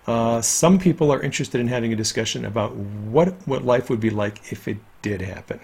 [0.05, 4.09] Uh, some people are interested in having a discussion about what what life would be
[4.09, 5.59] like if it did happen.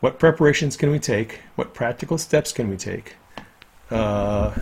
[0.00, 1.40] What preparations can we take?
[1.54, 3.16] What practical steps can we take?
[3.90, 4.52] Uh,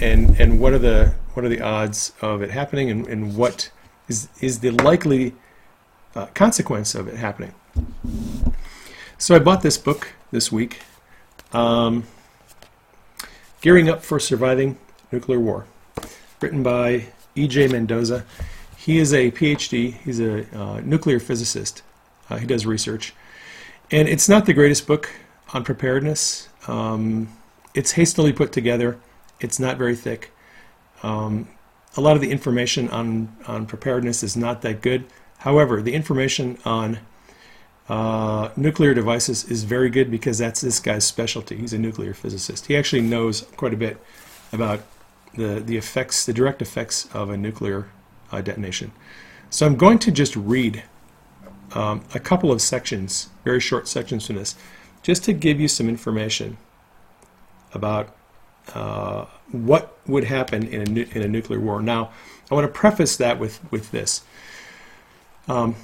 [0.00, 2.90] and and what are the what are the odds of it happening?
[2.90, 3.70] And, and what
[4.08, 5.34] is is the likely
[6.14, 7.54] uh, consequence of it happening?
[9.18, 10.80] So I bought this book this week,
[11.52, 12.04] um,
[13.60, 14.78] "Gearing Up for Surviving
[15.10, 15.66] Nuclear War,"
[16.40, 17.68] written by E.J.
[17.68, 18.24] Mendoza.
[18.76, 19.94] He is a PhD.
[20.04, 21.82] He's a uh, nuclear physicist.
[22.30, 23.14] Uh, he does research.
[23.90, 25.10] And it's not the greatest book
[25.52, 26.48] on preparedness.
[26.66, 27.28] Um,
[27.74, 28.98] it's hastily put together.
[29.40, 30.30] It's not very thick.
[31.02, 31.48] Um,
[31.96, 35.04] a lot of the information on, on preparedness is not that good.
[35.38, 36.98] However, the information on
[37.88, 41.56] uh, nuclear devices is very good because that's this guy's specialty.
[41.56, 42.66] He's a nuclear physicist.
[42.66, 43.98] He actually knows quite a bit
[44.52, 44.80] about
[45.34, 47.88] the, the effects, the direct effects of a nuclear
[48.30, 48.92] uh, detonation.
[49.50, 50.82] So I'm going to just read
[51.72, 54.54] um, a couple of sections, very short sections from this,
[55.02, 56.58] just to give you some information
[57.72, 58.14] about
[58.74, 61.80] uh, what would happen in a, in a nuclear war.
[61.80, 62.10] Now,
[62.50, 64.22] I want to preface that with, with this.
[65.48, 65.76] Um,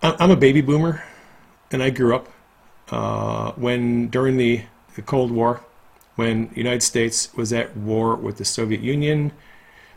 [0.00, 1.02] I'm a baby boomer,
[1.72, 2.28] and I grew up
[2.90, 4.62] uh, when during the,
[4.94, 5.64] the Cold War,
[6.14, 9.32] when the United States was at war with the Soviet Union,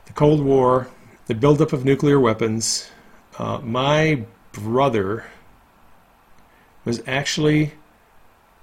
[0.06, 0.88] the Cold War,
[1.28, 2.90] the buildup of nuclear weapons.
[3.38, 5.26] Uh, my brother
[6.84, 7.74] was actually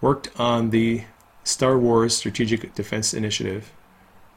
[0.01, 1.05] worked on the
[1.45, 3.73] Star Wars Strategic Defense Initiative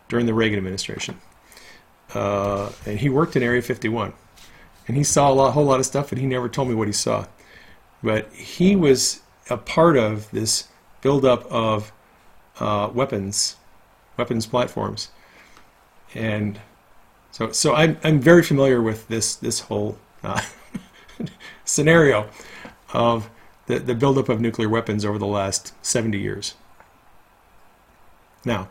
[0.07, 1.19] during the Reagan administration.
[2.13, 4.13] Uh, and he worked in Area 51.
[4.87, 6.87] And he saw a lot, whole lot of stuff, but he never told me what
[6.87, 7.25] he saw.
[8.03, 10.67] But he was a part of this
[11.01, 11.91] buildup of
[12.59, 13.55] uh, weapons,
[14.17, 15.09] weapons platforms,
[16.13, 16.59] and
[17.31, 20.41] so so I'm I'm very familiar with this this whole uh,
[21.65, 22.29] scenario
[22.93, 23.29] of
[23.65, 26.55] the the buildup of nuclear weapons over the last 70 years.
[28.45, 28.69] Now,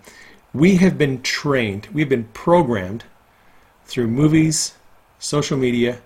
[0.52, 3.04] we have been trained, we've been programmed
[3.86, 4.74] through movies,
[5.24, 6.02] social media,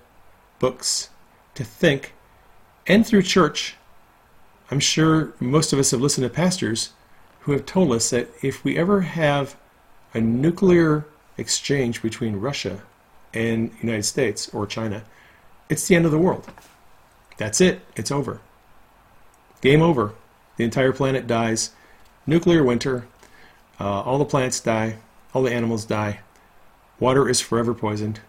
[0.61, 1.11] books,
[1.57, 2.15] to think,
[2.87, 3.75] and through church.
[4.71, 6.91] I'm sure most of us have listened to pastors
[7.41, 9.57] who have told us that if we ever have
[10.15, 11.05] a nuclear
[11.37, 12.83] exchange between Russia
[13.35, 15.03] and the United States or China,
[15.69, 16.49] it's the end of the world.
[17.39, 17.81] That's it.
[17.97, 18.41] It's over.
[19.61, 20.15] Game over.
[20.59, 21.71] The entire planet dies.
[22.25, 23.09] Nuclear winter.
[23.81, 24.99] Uh, all the plants die.
[25.35, 26.21] All the animals die.
[27.01, 28.21] Water is forever poisoned.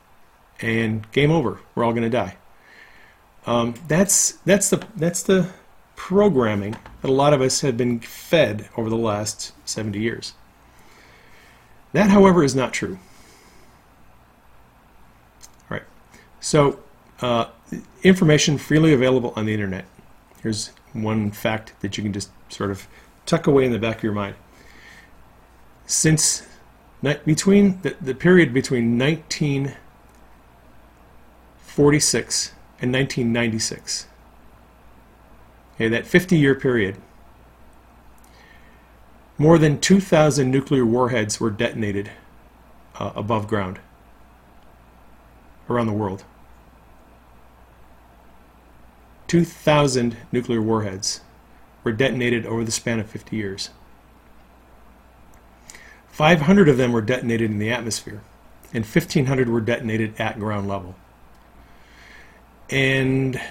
[0.61, 1.59] And game over.
[1.73, 2.37] We're all going to die.
[3.45, 5.49] Um, that's that's the that's the
[5.95, 10.33] programming that a lot of us have been fed over the last 70 years.
[11.91, 12.97] That, however, is not true.
[15.69, 15.83] All right.
[16.39, 16.79] So,
[17.21, 17.47] uh,
[18.01, 19.85] information freely available on the internet.
[20.41, 22.87] Here's one fact that you can just sort of
[23.25, 24.35] tuck away in the back of your mind.
[25.85, 26.47] Since
[27.01, 28.97] between the, the period between
[31.79, 34.07] 1946 and 1996,
[35.75, 36.97] okay, that 50 year period,
[39.37, 42.11] more than 2,000 nuclear warheads were detonated
[42.95, 43.79] uh, above ground
[45.69, 46.25] around the world.
[49.27, 51.21] 2,000 nuclear warheads
[51.85, 53.69] were detonated over the span of 50 years.
[56.09, 58.21] 500 of them were detonated in the atmosphere,
[58.73, 60.95] and 1,500 were detonated at ground level.
[62.69, 63.41] And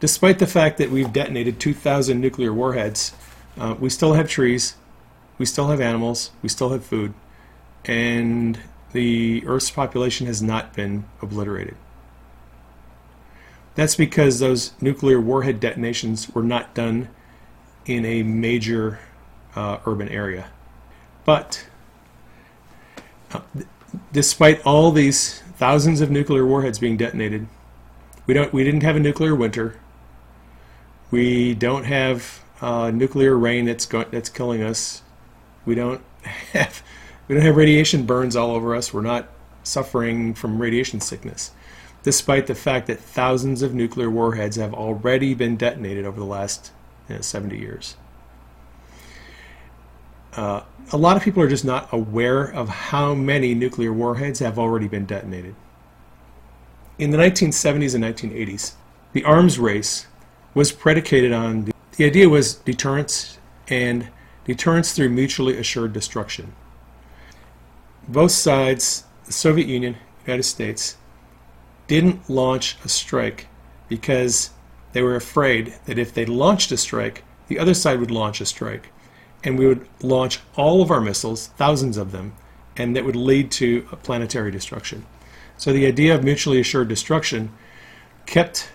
[0.00, 3.12] despite the fact that we've detonated 2,000 nuclear warheads,
[3.58, 4.76] uh, we still have trees,
[5.38, 7.14] we still have animals, we still have food,
[7.84, 8.58] and
[8.92, 11.76] the Earth's population has not been obliterated.
[13.74, 17.08] That's because those nuclear warhead detonations were not done
[17.86, 18.98] in a major
[19.54, 20.50] uh, urban area.
[21.24, 21.66] But
[23.32, 23.40] uh,
[24.12, 27.46] despite all these thousands of nuclear warheads being detonated,
[28.30, 29.74] we don't we didn't have a nuclear winter.
[31.10, 35.02] We don't have uh, nuclear rain that's go- that's killing us.
[35.66, 36.00] We don't
[36.52, 36.80] have
[37.26, 38.94] we don't have radiation burns all over us.
[38.94, 39.30] We're not
[39.64, 41.50] suffering from radiation sickness,
[42.04, 46.70] despite the fact that thousands of nuclear warheads have already been detonated over the last
[47.08, 47.96] you know, 70 years.
[50.36, 50.62] Uh,
[50.92, 54.86] a lot of people are just not aware of how many nuclear warheads have already
[54.86, 55.56] been detonated.
[57.00, 58.72] In the 1970s and 1980s,
[59.14, 60.06] the arms race
[60.52, 64.10] was predicated on the, the idea was deterrence and
[64.44, 66.52] deterrence through mutually assured destruction.
[68.06, 70.98] Both sides, the Soviet Union, United States,
[71.86, 73.46] didn't launch a strike
[73.88, 74.50] because
[74.92, 78.46] they were afraid that if they launched a strike, the other side would launch a
[78.46, 78.92] strike.
[79.42, 82.34] And we would launch all of our missiles, thousands of them,
[82.76, 85.06] and that would lead to planetary destruction.
[85.60, 87.52] So the idea of mutually assured destruction
[88.24, 88.70] kept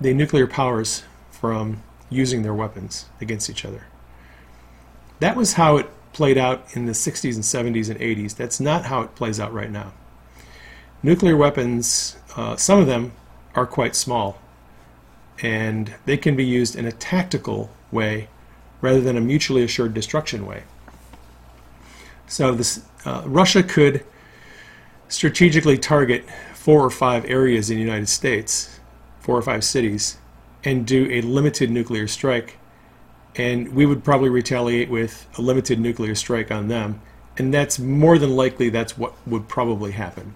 [0.00, 3.84] the nuclear powers from using their weapons against each other.
[5.18, 8.34] That was how it played out in the 60s and 70s and 80s.
[8.34, 9.92] That's not how it plays out right now.
[11.02, 13.12] Nuclear weapons, uh, some of them
[13.54, 14.40] are quite small,
[15.42, 18.28] and they can be used in a tactical way
[18.80, 20.62] rather than a mutually assured destruction way.
[22.26, 24.06] So this, uh, Russia could
[25.10, 28.80] strategically target four or five areas in the United States,
[29.18, 30.16] four or five cities,
[30.64, 32.56] and do a limited nuclear strike
[33.36, 37.00] and we would probably retaliate with a limited nuclear strike on them.
[37.38, 40.34] And that's more than likely that's what would probably happen.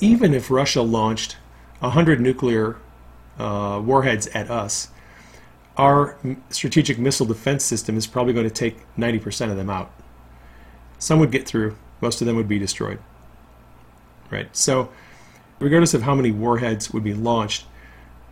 [0.00, 1.36] Even if Russia launched
[1.78, 2.76] 100 nuclear
[3.38, 4.88] uh, warheads at us,
[5.76, 6.16] our
[6.50, 9.92] strategic missile defense system is probably going to take 90% of them out.
[10.98, 12.98] Some would get through, most of them would be destroyed.
[14.30, 14.54] Right?
[14.56, 14.90] So,
[15.58, 17.66] regardless of how many warheads would be launched,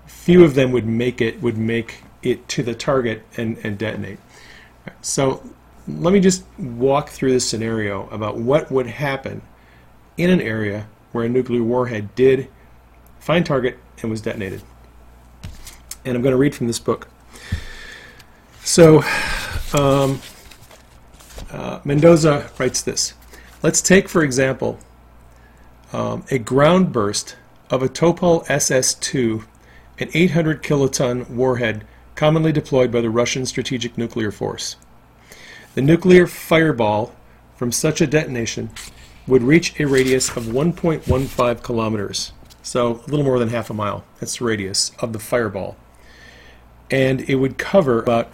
[0.07, 4.19] few of them would make it would make it to the target and, and detonate.
[5.01, 5.43] So
[5.89, 9.43] let me just walk through this scenario about what would happen
[10.17, 12.49] in an area where a nuclear warhead did
[13.19, 14.63] find target and was detonated.
[16.05, 17.09] And I'm going to read from this book.
[18.65, 19.03] So
[19.75, 20.21] um,
[21.51, 23.15] uh, Mendoza writes this.
[23.63, 24.79] Let's take, for example,
[25.93, 27.37] um, a ground burst
[27.71, 29.45] of a Topol SS-2,
[29.99, 34.77] an 800 kiloton warhead commonly deployed by the Russian Strategic Nuclear Force.
[35.75, 37.15] The nuclear fireball
[37.57, 38.71] from such a detonation
[39.27, 44.05] would reach a radius of 1.15 kilometers, so a little more than half a mile.
[44.21, 45.77] That's the radius of the fireball.
[46.91, 48.31] And it would cover about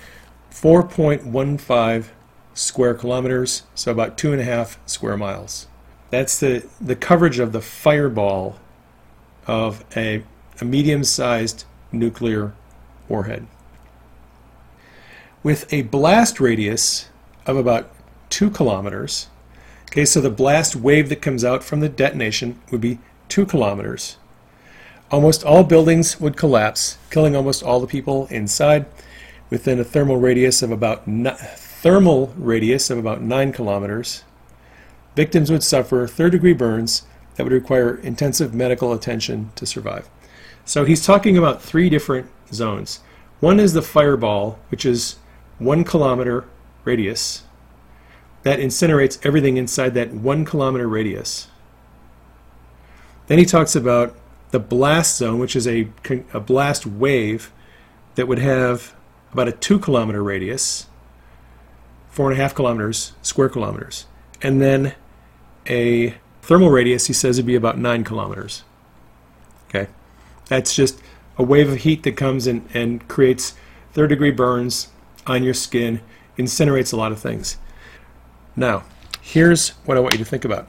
[0.51, 2.07] 4.15
[2.55, 5.68] square kilometers, so about two and a half square miles.
[6.11, 8.59] That's the, the coverage of the fireball
[9.47, 10.25] of a,
[10.61, 12.55] a medium-sized nuclear
[13.09, 13.47] warhead.
[15.43, 17.09] With a blast radius
[17.47, 17.91] of about
[18.31, 19.29] two kilometers,
[19.91, 24.17] okay, so the blast wave that comes out from the detonation would be two kilometers.
[25.11, 28.87] Almost all buildings would collapse, killing almost all the people inside
[29.51, 34.25] within a thermal radius of about thermal radius of about 9 kilometers.
[35.19, 37.03] Victims would suffer third degree burns
[37.35, 40.09] that would require intensive medical attention to survive.
[40.65, 43.01] So he's talking about three different zones.
[43.41, 45.17] One is the fireball, which is
[45.59, 46.45] one kilometer
[46.85, 47.43] radius
[48.45, 51.49] that incinerates everything inside that one kilometer radius.
[53.27, 54.15] Then he talks about
[54.53, 55.89] the blast zone, which is a,
[56.33, 57.51] a blast wave
[58.15, 58.95] that would have
[59.33, 60.87] about a two kilometer radius,
[62.09, 64.07] four and a half kilometers, square kilometers.
[64.41, 64.95] And then
[65.69, 68.65] a thermal radius, he says, would be about nine kilometers.
[69.69, 69.89] Okay,
[70.47, 71.01] that's just
[71.37, 73.55] a wave of heat that comes in and creates
[73.93, 74.89] third degree burns
[75.27, 76.01] on your skin,
[76.37, 77.59] incinerates a lot of things.
[78.57, 78.85] Now,
[79.21, 80.69] here's what I want you to think about.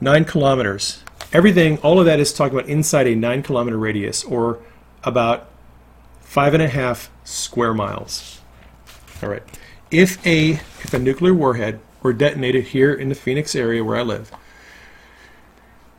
[0.00, 1.02] Nine kilometers.
[1.32, 4.60] Everything, all of that is talking about inside a nine kilometer radius or
[5.02, 5.48] about
[6.20, 8.40] five and a half square miles.
[9.22, 9.42] All right.
[9.90, 14.02] If a if a nuclear warhead were detonated here in the Phoenix area where I
[14.02, 14.30] live,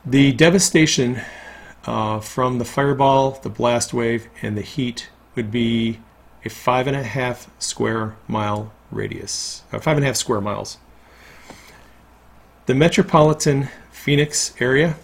[0.05, 1.19] the devastation
[1.85, 5.99] uh, from the fireball, the blast wave, and the heat would be
[6.45, 10.77] a five and a half square mile radius, uh, five and a half square miles.
[12.67, 14.95] The metropolitan Phoenix area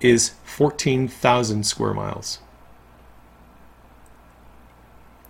[0.00, 2.38] is 14,000 square miles.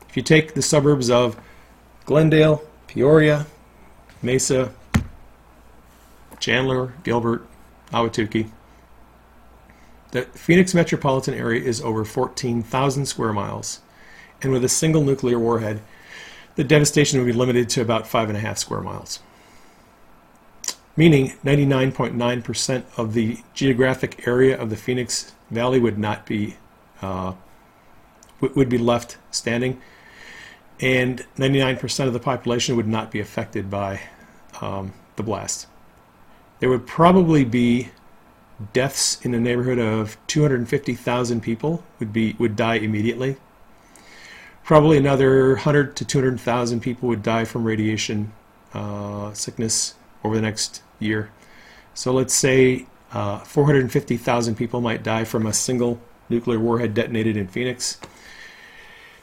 [0.08, 1.36] If you take the suburbs of
[2.04, 3.46] Glendale, Peoria,
[4.22, 4.72] Mesa,
[6.40, 7.46] Chandler, Gilbert,
[7.92, 8.50] Ahwatukee,
[10.12, 13.80] the Phoenix metropolitan area is over 14,000 square miles,
[14.42, 15.82] and with a single nuclear warhead,
[16.56, 19.20] the devastation would be limited to about five and a half square miles.
[20.96, 26.56] Meaning 99.9% of the geographic area of the Phoenix Valley would not be
[27.00, 27.34] uh,
[28.40, 29.80] would be left standing,
[30.80, 34.00] and 99% of the population would not be affected by
[34.60, 35.66] um, the blast.
[36.60, 37.88] There would probably be
[38.72, 43.36] deaths in the neighborhood of 250,000 people would be would die immediately.
[44.62, 48.32] Probably another 100 to 200,000 people would die from radiation
[48.74, 51.30] uh, sickness over the next year.
[51.94, 57.48] So let's say uh, 450,000 people might die from a single nuclear warhead detonated in
[57.48, 57.98] Phoenix.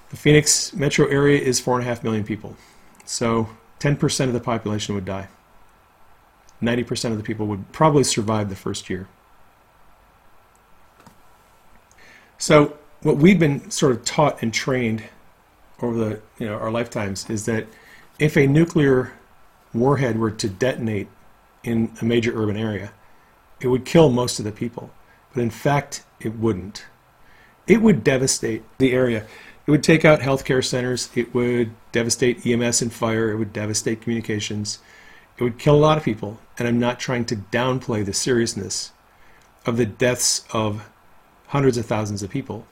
[0.10, 2.58] The Phoenix metro area is 4.5 million people.
[3.06, 5.28] So 10% of the population would die.
[6.62, 9.08] 90% of the people would probably survive the first year.
[12.38, 15.04] So what we've been sort of taught and trained
[15.82, 17.68] over the you know our lifetimes is that
[18.20, 19.14] if a nuclear
[19.74, 21.08] warhead were to detonate
[21.64, 22.92] in a major urban area,
[23.60, 24.90] it would kill most of the people.
[25.34, 26.86] But in fact, it wouldn't.
[27.68, 29.26] It would devastate the area.
[29.66, 31.10] It would take out healthcare centers.
[31.14, 33.32] It would devastate EMS and fire.
[33.32, 34.80] It would devastate communications.
[35.38, 36.40] It would kill a lot of people.
[36.58, 38.92] And I'm not trying to downplay the seriousness
[39.66, 40.90] of the deaths of
[41.48, 42.66] hundreds of thousands of people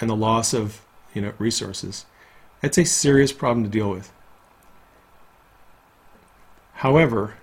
[0.00, 0.82] and the loss of
[1.14, 2.06] you know resources.
[2.60, 4.12] That's a serious problem to deal with.
[6.74, 7.34] However,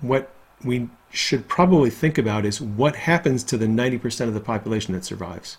[0.00, 0.30] what
[0.62, 5.04] we should probably think about is what happens to the 90% of the population that
[5.04, 5.56] survives.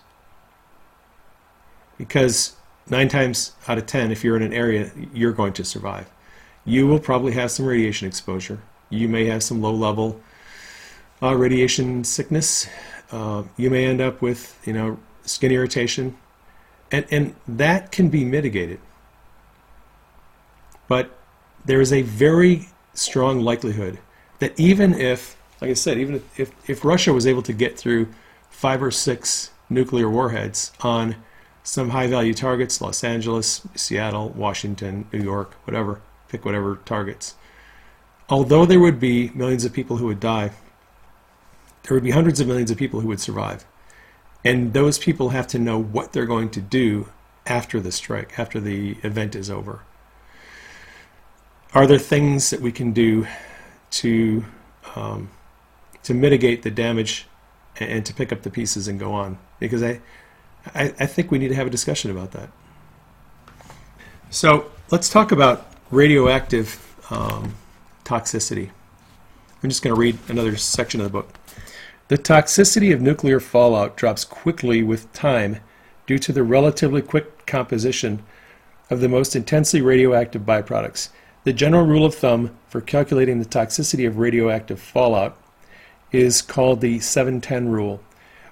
[1.96, 2.56] Because
[2.88, 6.08] nine times out of ten, if you're in an area, you're going to survive.
[6.64, 8.60] You will probably have some radiation exposure.
[8.90, 10.20] You may have some low level
[11.22, 12.68] uh, radiation sickness.
[13.10, 16.16] Uh, you may end up with, you know, skin irritation.
[16.90, 18.80] And, and that can be mitigated.
[20.86, 21.18] But
[21.64, 23.98] there is a very strong likelihood
[24.38, 27.78] that even if, like I said, even if, if, if Russia was able to get
[27.78, 28.08] through
[28.50, 31.16] five or six nuclear warheads on
[31.62, 37.34] some high value targets Los Angeles, Seattle, Washington, New York, whatever, pick whatever targets.
[38.28, 40.50] Although there would be millions of people who would die,
[41.82, 43.64] there would be hundreds of millions of people who would survive.
[44.44, 47.08] And those people have to know what they're going to do
[47.46, 49.80] after the strike, after the event is over.
[51.74, 53.26] Are there things that we can do
[53.90, 54.44] to
[54.94, 55.30] um,
[56.02, 57.26] to mitigate the damage
[57.78, 59.38] and, to pick up the pieces and go on?
[59.58, 60.00] Because I,
[60.74, 62.50] I, I think we need to have a discussion about that.
[64.30, 67.54] So let's talk about radioactive um,
[68.08, 68.70] toxicity.
[69.62, 71.34] I'm just going to read another section of the book.
[72.08, 75.58] The toxicity of nuclear fallout drops quickly with time
[76.06, 78.22] due to the relatively quick composition
[78.88, 81.10] of the most intensely radioactive byproducts.
[81.44, 85.36] The general rule of thumb for calculating the toxicity of radioactive fallout
[86.10, 88.00] is called the 710 rule,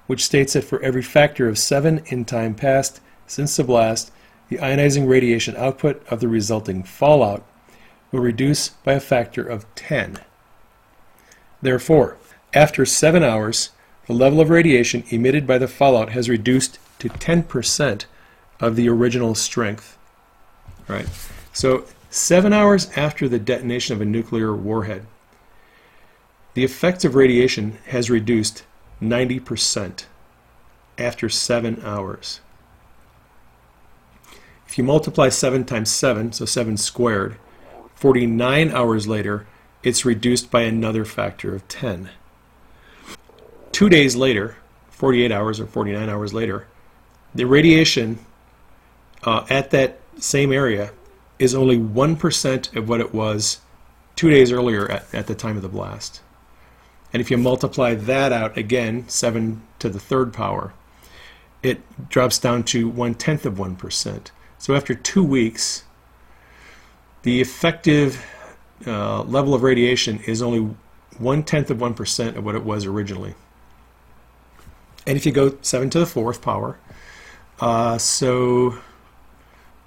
[0.06, 4.12] which states that for every factor of 7 in time passed since the blast,
[4.50, 7.42] the ionizing radiation output of the resulting fallout
[8.12, 10.18] will reduce by a factor of 10.
[11.62, 12.16] Therefore,
[12.54, 13.70] after 7 hours,
[14.06, 18.04] the level of radiation emitted by the fallout has reduced to 10%
[18.60, 19.98] of the original strength.
[20.88, 21.08] Right?
[21.52, 25.06] So, 7 hours after the detonation of a nuclear warhead,
[26.54, 28.64] the effects of radiation has reduced
[29.02, 30.04] 90%
[30.96, 32.40] after 7 hours.
[34.66, 37.36] If you multiply 7 times 7, so 7 squared,
[37.96, 39.46] 49 hours later,
[39.82, 42.10] it's reduced by another factor of 10.
[43.72, 44.56] Two days later,
[44.90, 46.66] 48 hours or 49 hours later,
[47.34, 48.18] the radiation
[49.24, 50.92] uh, at that same area
[51.38, 53.60] is only 1% of what it was
[54.14, 56.20] two days earlier at, at the time of the blast.
[57.12, 60.72] And if you multiply that out again, 7 to the third power,
[61.62, 64.30] it drops down to one tenth of 1%.
[64.58, 65.84] So after two weeks,
[67.26, 68.24] the effective
[68.86, 70.60] uh, level of radiation is only
[71.18, 73.34] one tenth of 1% of what it was originally.
[75.08, 76.78] And if you go 7 to the fourth power,
[77.58, 78.78] uh, so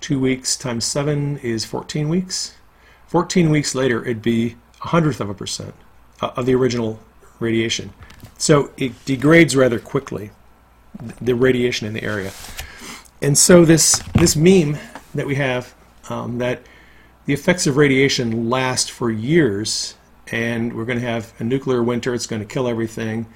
[0.01, 2.55] two weeks times 7 is 14 weeks.
[3.07, 5.73] 14 weeks later, it'd be a hundredth of a percent
[6.21, 6.99] uh, of the original
[7.39, 7.93] radiation.
[8.37, 10.31] So it degrades rather quickly,
[11.21, 12.33] the radiation in the area.
[13.21, 14.77] And so this, this meme
[15.15, 15.73] that we have,
[16.09, 16.63] um, that
[17.29, 19.93] the effects of radiation last for years,
[20.31, 23.27] and we're going to have a nuclear winter, it's going to kill everything.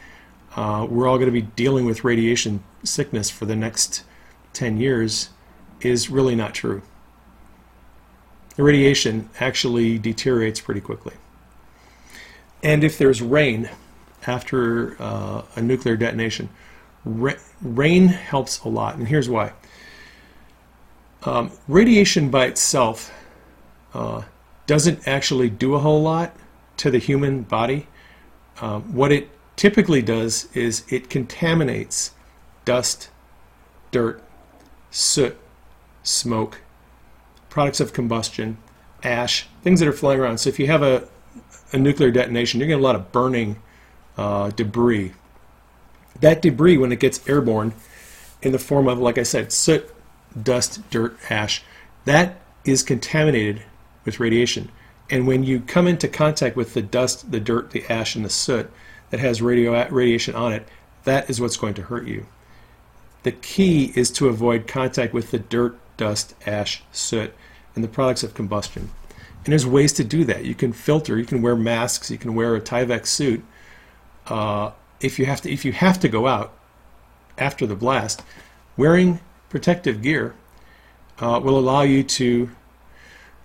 [0.56, 4.04] Uh, we're all going to be dealing with radiation sickness for the next
[4.54, 5.30] 10 years,
[5.82, 6.82] is really not true.
[8.56, 11.14] The radiation actually deteriorates pretty quickly.
[12.64, 13.70] And if there's rain
[14.26, 16.50] after uh, a nuclear detonation,
[17.06, 19.54] ra rain helps a lot, and here's why.
[21.22, 23.12] Um, radiation by itself
[23.94, 24.24] uh,
[24.66, 26.36] doesn't actually do a whole lot
[26.78, 27.88] to the human body.
[28.62, 32.12] Um, what it typically does is it contaminates
[32.66, 33.10] dust,
[33.92, 34.24] dirt,
[34.92, 35.38] soot,
[36.04, 36.62] smoke,
[37.50, 38.58] products of combustion,
[39.04, 40.38] ash, things that are flying around.
[40.40, 41.08] So if you have a,
[41.72, 43.62] a nuclear detonation, you're going to get a lot of burning
[44.18, 45.14] uh, debris.
[46.20, 47.74] That debris, when it gets airborne,
[48.42, 49.90] in the form of, like I said, soot,
[50.42, 51.64] dust, dirt, ash,
[52.06, 53.64] that is contaminated
[54.06, 54.72] with radiation.
[55.10, 58.30] And when you come into contact with the dust, the dirt, the ash, and the
[58.30, 58.72] soot
[59.10, 60.68] that has radio radiation on it,
[61.04, 62.26] that is what's going to hurt you.
[63.24, 67.34] The key is to avoid contact with the dirt, dust, ash, soot,
[67.76, 68.90] and the products of combustion.
[69.46, 70.46] And there's ways to do that.
[70.46, 71.18] You can filter.
[71.18, 72.10] You can wear masks.
[72.10, 73.44] You can wear a Tyvek suit.
[74.28, 76.54] Uh, if you have to, if you have to go out
[77.38, 78.24] after the blast,
[78.78, 80.34] wearing protective gear
[81.20, 82.50] uh, will allow you to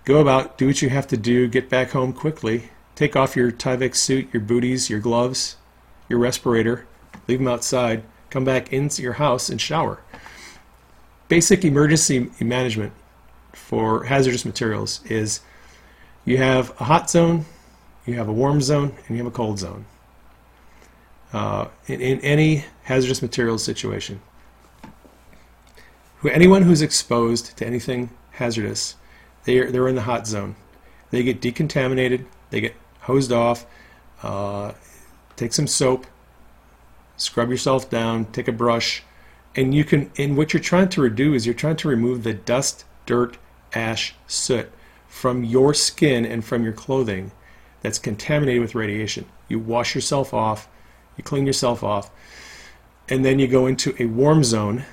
[0.09, 3.51] go about, do what you have to do, get back home quickly, take off your
[3.51, 5.55] Tyvek suit, your booties, your gloves,
[6.09, 6.87] your respirator,
[7.27, 8.01] leave them outside,
[8.31, 10.01] come back into your house and shower.
[11.27, 12.91] Basic emergency management
[13.53, 15.41] for hazardous materials is
[16.25, 17.45] you have a hot zone,
[18.07, 19.85] you have a warm zone, and you have a cold zone.
[21.31, 24.19] Uh, in, in any hazardous materials situation
[26.27, 28.95] anyone who's exposed to anything hazardous,
[29.49, 30.55] they're, they're in the hot zone.
[31.09, 33.65] They get decontaminated, they get hosed off,
[34.21, 34.73] uh,
[35.35, 36.05] take some soap,
[37.17, 39.01] scrub yourself down, take a brush,
[39.55, 42.33] and you can, and what you're trying to do is you're trying to remove the
[42.33, 43.37] dust, dirt,
[43.73, 44.71] ash, soot
[45.07, 47.31] from your skin and from your clothing
[47.81, 49.25] that's contaminated with radiation.
[49.47, 50.67] You wash yourself off,
[51.17, 52.11] you clean yourself off,
[53.07, 54.85] and then you go into a warm zone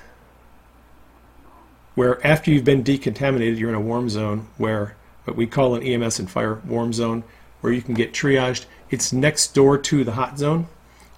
[1.97, 5.81] where after you've been decontaminated, you're in a warm zone where what we call an
[5.81, 7.23] EMS and fire warm zone,
[7.61, 8.67] where you can get triaged.
[8.91, 10.67] It's next door to the hot zone.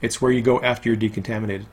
[0.02, 1.66] It's where you go after you're decontaminated.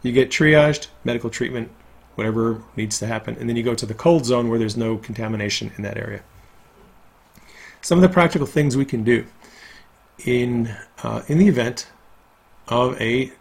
[0.00, 1.70] You get triaged, medical treatment,
[2.14, 4.96] whatever needs to happen, and then you go to the cold zone where there's no
[4.96, 6.22] contamination in that area.
[7.82, 9.26] Some of the practical things we can do
[10.24, 11.88] in uh, in the event
[12.68, 13.32] of a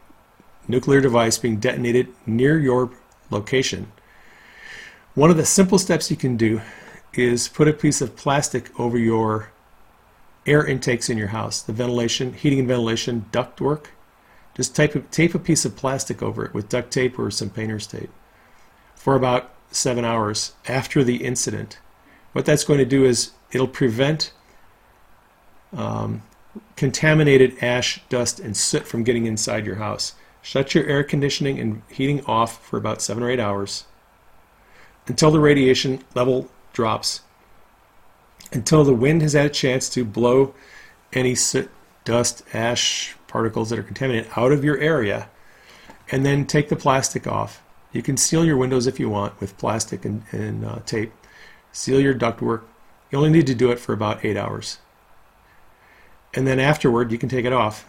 [0.67, 2.91] nuclear device being detonated near your
[3.29, 3.93] location.
[5.15, 6.61] One of the simple steps you can do
[7.13, 9.53] is put a piece of plastic over your
[10.45, 13.91] air intakes in your house, the ventilation, heating and ventilation duct work.
[14.57, 17.87] Just tape, tape a piece of plastic over it with duct tape or some painter's
[17.87, 18.09] tape
[18.93, 21.79] for about seven hours after the incident.
[22.33, 24.33] What that's going to do is it'll prevent
[25.71, 26.23] um,
[26.75, 30.15] contaminated ash, dust, and soot from getting inside your house.
[30.41, 33.85] Shut your air conditioning and heating off for about seven or eight hours
[35.07, 37.21] until the radiation level drops,
[38.51, 40.53] until the wind has had a chance to blow
[41.13, 41.69] any soot,
[42.03, 45.29] dust, ash particles that are contaminated out of your area,
[46.11, 47.61] and then take the plastic off.
[47.91, 51.13] You can seal your windows if you want with plastic and, and uh, tape.
[51.71, 52.63] Seal your ductwork.
[53.11, 54.79] You only need to do it for about eight hours
[56.35, 57.85] and then afterward you can take it off.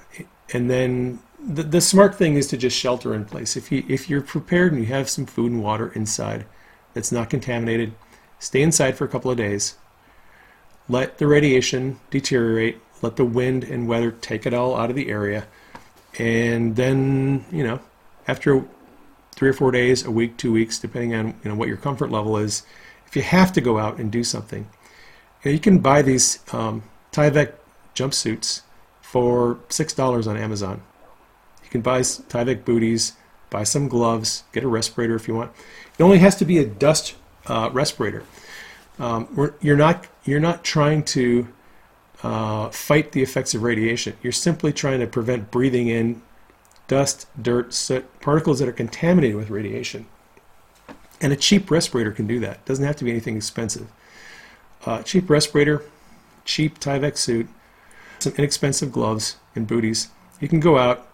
[0.53, 3.57] And then the, the smart thing is to just shelter in place.
[3.57, 6.47] If you if you're prepared and you have some food and water inside
[6.97, 7.92] that's not contaminated,
[8.38, 9.76] stay inside for a couple of days.
[10.88, 12.80] Let the radiation deteriorate.
[13.03, 15.47] Let the wind and weather take it all out of the area,
[16.18, 17.80] and then you know
[18.26, 18.64] after
[19.32, 22.11] three or four days, a week, two weeks, depending on you know what your comfort
[22.11, 22.62] level is.
[23.07, 24.66] If you have to go out and do something,
[25.44, 26.82] you, know, you can buy these um,
[27.12, 27.53] Tyvek
[27.94, 28.62] jumpsuits
[29.03, 30.82] for $6 on Amazon.
[31.62, 33.12] You can buy Tyvek booties,
[33.51, 35.53] buy some gloves, get a respirator if you want.
[35.99, 37.14] It only has to be a dust
[37.47, 38.24] uh, respirator.
[38.99, 41.49] Um, you're not you're not trying to
[42.22, 44.16] uh, fight the effects of radiation.
[44.22, 46.22] You're simply trying to prevent breathing in
[46.88, 50.07] dust, dirt, soot, particles that are contaminated with radiation.
[51.20, 52.57] And a cheap respirator can do that.
[52.57, 53.88] It doesn't have to be anything expensive.
[54.84, 55.82] Uh, cheap respirator,
[56.44, 57.49] cheap Tyvek suit,
[58.18, 60.09] some inexpensive gloves and booties.
[60.40, 61.09] You can go out,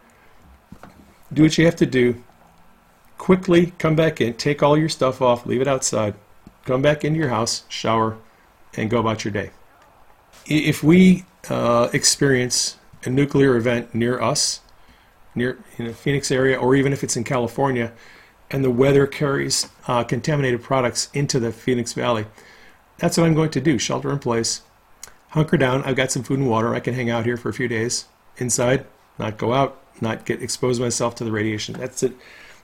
[1.32, 2.22] do what you have to do,
[3.18, 6.14] quickly come back in, take all your stuff off, leave it outside,
[6.64, 8.18] come back into your house, shower,
[8.74, 9.50] and go about your day.
[10.46, 14.60] If we uh, experience a nuclear event near us,
[15.34, 17.92] near in the Phoenix area, or even if it's in California,
[18.50, 22.26] and the weather carries uh, contaminated products into the Phoenix Valley,
[22.98, 23.78] that's what I'm going to do.
[23.78, 24.62] Shelter in place,
[25.30, 25.82] hunker down.
[25.84, 26.74] I've got some food and water.
[26.74, 28.06] I can hang out here for a few days
[28.36, 28.86] inside,
[29.18, 31.74] not go out, not get expose myself to the radiation.
[31.74, 32.12] That's it.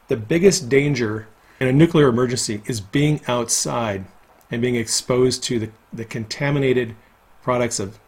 [0.08, 1.28] The biggest danger
[1.60, 4.04] in a nuclear emergency is being outside
[4.50, 6.94] and being exposed to the, the contaminated
[7.42, 7.98] products of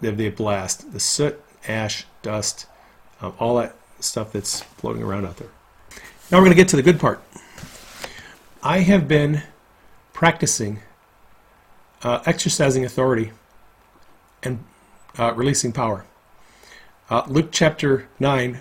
[0.00, 2.66] the, the blast, the soot, ash, dust,
[3.20, 5.48] um, all that stuff that's floating around out there.
[6.30, 7.22] Now we're going to get to the good part.
[8.62, 9.42] I have been
[10.12, 10.80] practicing
[12.02, 13.32] uh, exercising authority
[14.42, 14.62] and
[15.18, 16.04] uh, releasing power.
[17.10, 18.60] Uh, Luke chapter 9,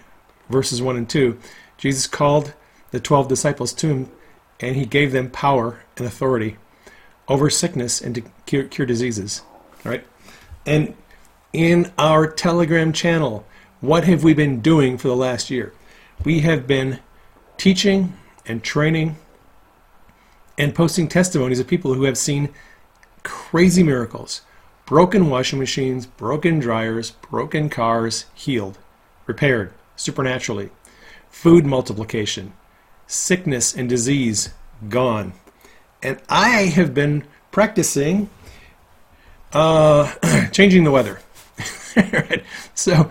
[0.50, 1.39] verses 1 and 2,
[1.78, 2.54] Jesus called
[2.91, 4.12] the 12 disciples to him
[4.60, 6.58] and he gave them power and authority
[7.28, 9.41] over sickness and to cure, cure diseases.
[9.84, 10.06] Right?
[10.66, 10.96] And
[11.54, 13.46] in our Telegram channel,
[13.80, 15.74] what have we been doing for the last year?
[16.24, 17.00] We have been
[17.58, 18.14] teaching
[18.46, 19.18] and training
[20.58, 22.50] and posting testimonies of people who have seen
[23.24, 24.41] crazy miracles
[24.86, 28.78] broken washing machines, broken dryers, broken cars healed,
[29.26, 30.70] repaired supernaturally,
[31.30, 32.54] food multiplication,
[33.08, 34.50] sickness and disease
[34.90, 35.34] gone.
[36.02, 38.30] And I have been practicing
[39.54, 40.14] uh,
[40.52, 41.20] changing the weather.
[41.96, 42.44] right?
[42.74, 43.10] So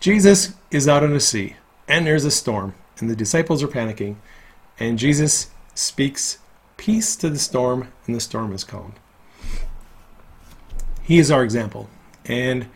[0.00, 1.56] Jesus is out on the sea,
[1.86, 4.16] and there's a storm, and the disciples are panicking,
[4.78, 6.38] and Jesus speaks
[6.76, 8.94] peace to the storm, and the storm is calmed.
[11.02, 11.88] He is our example.
[12.24, 12.68] And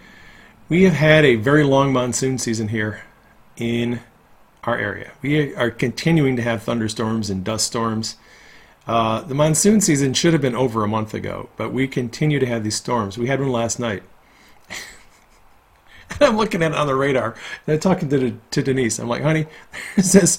[0.69, 3.03] we have had a very long monsoon season here
[3.57, 4.01] in
[4.65, 5.13] our area.
[5.23, 8.17] We are continuing to have thunderstorms and dust storms.
[8.87, 12.47] Uh, the monsoon season should have been over a month ago, but we continue to
[12.47, 13.17] have these storms.
[13.17, 14.03] We had one last night.
[16.21, 18.99] I'm looking at it on the radar, and I'm talking to, to Denise.
[18.99, 19.47] I'm like, honey,
[19.97, 20.39] there's this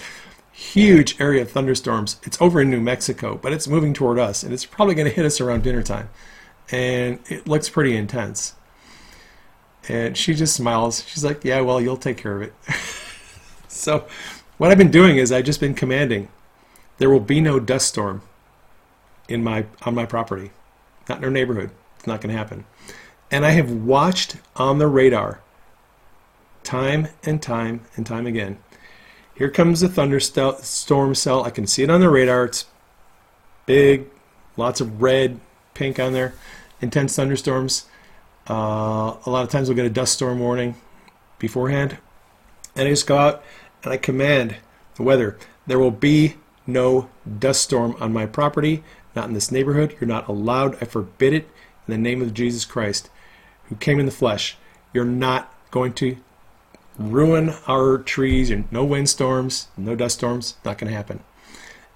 [0.52, 2.20] huge area of thunderstorms.
[2.24, 5.14] It's over in New Mexico, but it's moving toward us, and it's probably going to
[5.14, 6.10] hit us around dinner time
[6.72, 8.56] and it looks pretty intense.
[9.88, 11.04] And she just smiles.
[11.08, 12.54] She's like, "Yeah, well, you'll take care of it."
[13.68, 14.06] so,
[14.58, 16.28] what I've been doing is I've just been commanding
[16.98, 18.22] there will be no dust storm
[19.30, 20.52] in my on my property,
[21.08, 21.72] not in our neighborhood.
[21.98, 22.66] It's not going to happen.
[23.32, 25.42] And I have watched on the radar
[26.64, 28.58] time and time and time again
[29.38, 31.44] here comes the thunderstorm cell.
[31.44, 32.46] I can see it on the radar.
[32.46, 32.66] It's
[33.68, 34.08] big,
[34.58, 35.40] lots of red,
[35.78, 36.34] pink on there,
[36.82, 37.86] intense thunderstorms.
[38.50, 40.76] Uh, a lot of times we'll get a dust storm warning
[41.40, 41.98] beforehand.
[42.76, 43.44] And I just go out
[43.84, 44.56] and I command
[44.96, 45.38] the weather.
[45.68, 47.10] There will be no
[47.40, 48.84] dust storm on my property,
[49.16, 49.96] not in this neighborhood.
[50.00, 50.76] You're not allowed.
[50.82, 51.44] I forbid it
[51.88, 53.10] in the name of Jesus Christ,
[53.66, 54.58] who came in the flesh.
[54.94, 56.18] You're not going to
[56.98, 60.56] ruin our trees no windstorms, no dust storms.
[60.66, 61.20] Not going to happen.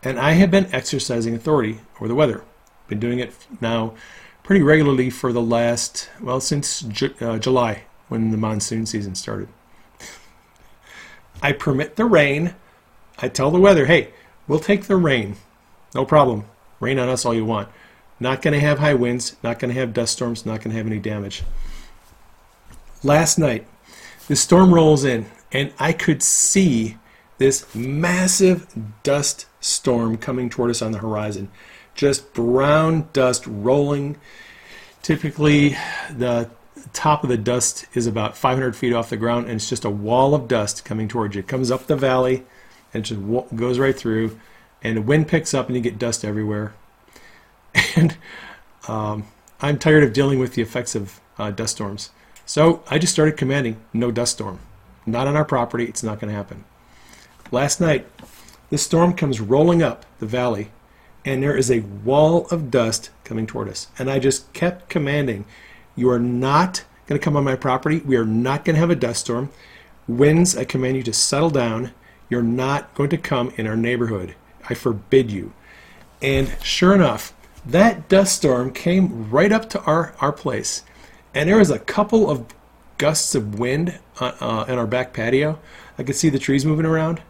[0.03, 2.43] And I have been exercising authority over the weather.
[2.91, 3.93] Been doing it now
[4.43, 9.47] pretty regularly for the last, well, since Ju- uh, July when the monsoon season started.
[11.41, 12.53] I permit the rain.
[13.17, 14.09] I tell the weather, hey,
[14.45, 15.37] we'll take the rain.
[15.95, 16.43] No problem.
[16.81, 17.69] Rain on us all you want.
[18.19, 20.77] Not going to have high winds, not going to have dust storms, not going to
[20.77, 21.43] have any damage.
[23.03, 23.65] Last night,
[24.27, 26.97] the storm rolls in, and I could see
[27.37, 28.67] this massive
[29.01, 31.49] dust storm coming toward us on the horizon.
[31.95, 34.17] Just brown dust rolling.
[35.01, 35.75] Typically,
[36.09, 36.49] the
[36.93, 39.89] top of the dust is about 500 feet off the ground, and it's just a
[39.89, 41.39] wall of dust coming towards you.
[41.39, 42.43] It comes up the valley,
[42.93, 43.21] and just
[43.55, 44.39] goes right through,
[44.83, 46.73] and the wind picks up, and you get dust everywhere.
[47.95, 48.17] And
[48.87, 49.27] um,
[49.61, 52.09] I'm tired of dealing with the effects of uh, dust storms.
[52.45, 54.59] So I just started commanding no dust storm.
[55.05, 56.63] Not on our property, it's not going to happen.
[57.51, 58.07] Last night,
[58.69, 60.71] this storm comes rolling up the valley,
[61.25, 63.87] and there is a wall of dust coming toward us.
[63.97, 65.45] And I just kept commanding,
[65.95, 67.99] You are not going to come on my property.
[67.99, 69.49] We are not going to have a dust storm.
[70.07, 71.91] Winds, I command you to settle down.
[72.29, 74.35] You're not going to come in our neighborhood.
[74.69, 75.53] I forbid you.
[76.21, 77.33] And sure enough,
[77.65, 80.83] that dust storm came right up to our, our place.
[81.33, 82.45] And there was a couple of
[82.97, 85.59] gusts of wind uh, uh, in our back patio.
[85.97, 87.21] I could see the trees moving around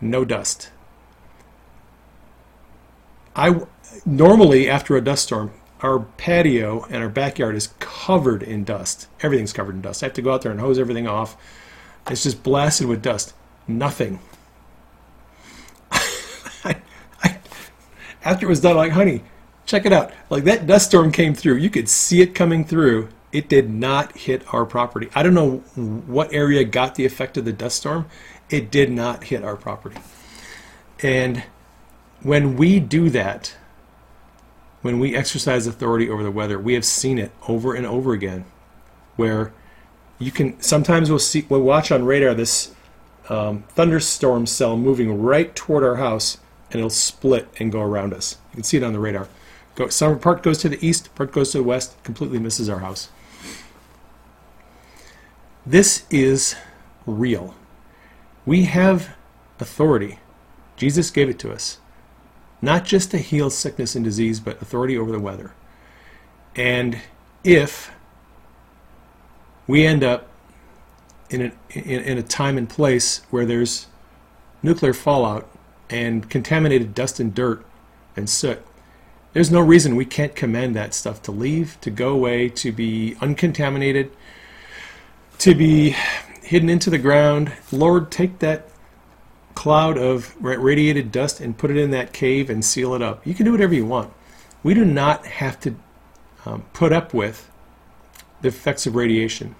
[0.00, 0.70] no dust.
[3.34, 3.60] I
[4.04, 9.08] normally after a dust storm, our patio and our backyard is covered in dust.
[9.22, 10.02] Everything's covered in dust.
[10.02, 11.36] I have to go out there and hose everything off.
[12.08, 13.34] It's just blasted with dust.
[13.66, 14.20] Nothing.
[15.92, 16.76] I,
[17.22, 17.38] I,
[18.24, 19.22] after it was done, I'm like, honey,
[19.64, 20.12] check it out.
[20.28, 21.56] Like that dust storm came through.
[21.56, 23.08] You could see it coming through.
[23.32, 25.08] It did not hit our property.
[25.14, 25.58] I don't know
[26.06, 28.06] what area got the effect of the dust storm
[28.50, 29.98] it did not hit our property.
[31.02, 31.44] And
[32.22, 33.56] when we do that,
[34.82, 38.44] when we exercise authority over the weather, we have seen it over and over again,
[39.16, 39.52] where
[40.18, 42.74] you can sometimes we'll see we'll watch on radar this
[43.28, 46.38] um, thunderstorm cell moving right toward our house,
[46.70, 48.36] and it'll split and go around us.
[48.50, 49.28] You can see it on the radar.
[49.74, 52.80] Go, some part goes to the east, part goes to the west, completely misses our
[52.80, 53.08] house.
[55.64, 56.56] This is
[57.06, 57.54] real.
[58.44, 59.10] We have
[59.60, 60.18] authority.
[60.76, 61.78] Jesus gave it to us.
[62.62, 65.52] Not just to heal sickness and disease, but authority over the weather.
[66.54, 66.98] And
[67.42, 67.90] if
[69.66, 70.28] we end up
[71.30, 73.86] in a, in, in a time and place where there's
[74.62, 75.48] nuclear fallout
[75.88, 77.64] and contaminated dust and dirt
[78.16, 78.62] and soot,
[79.32, 83.16] there's no reason we can't command that stuff to leave, to go away, to be
[83.20, 84.10] uncontaminated,
[85.38, 85.94] to be
[86.42, 87.52] hidden into the ground.
[87.70, 88.68] Lord, take that
[89.54, 93.26] cloud of radiated dust and put it in that cave and seal it up.
[93.26, 94.12] You can do whatever you want.
[94.62, 95.74] We do not have to
[96.46, 97.50] um, put up with
[98.40, 99.54] the effects of radiation.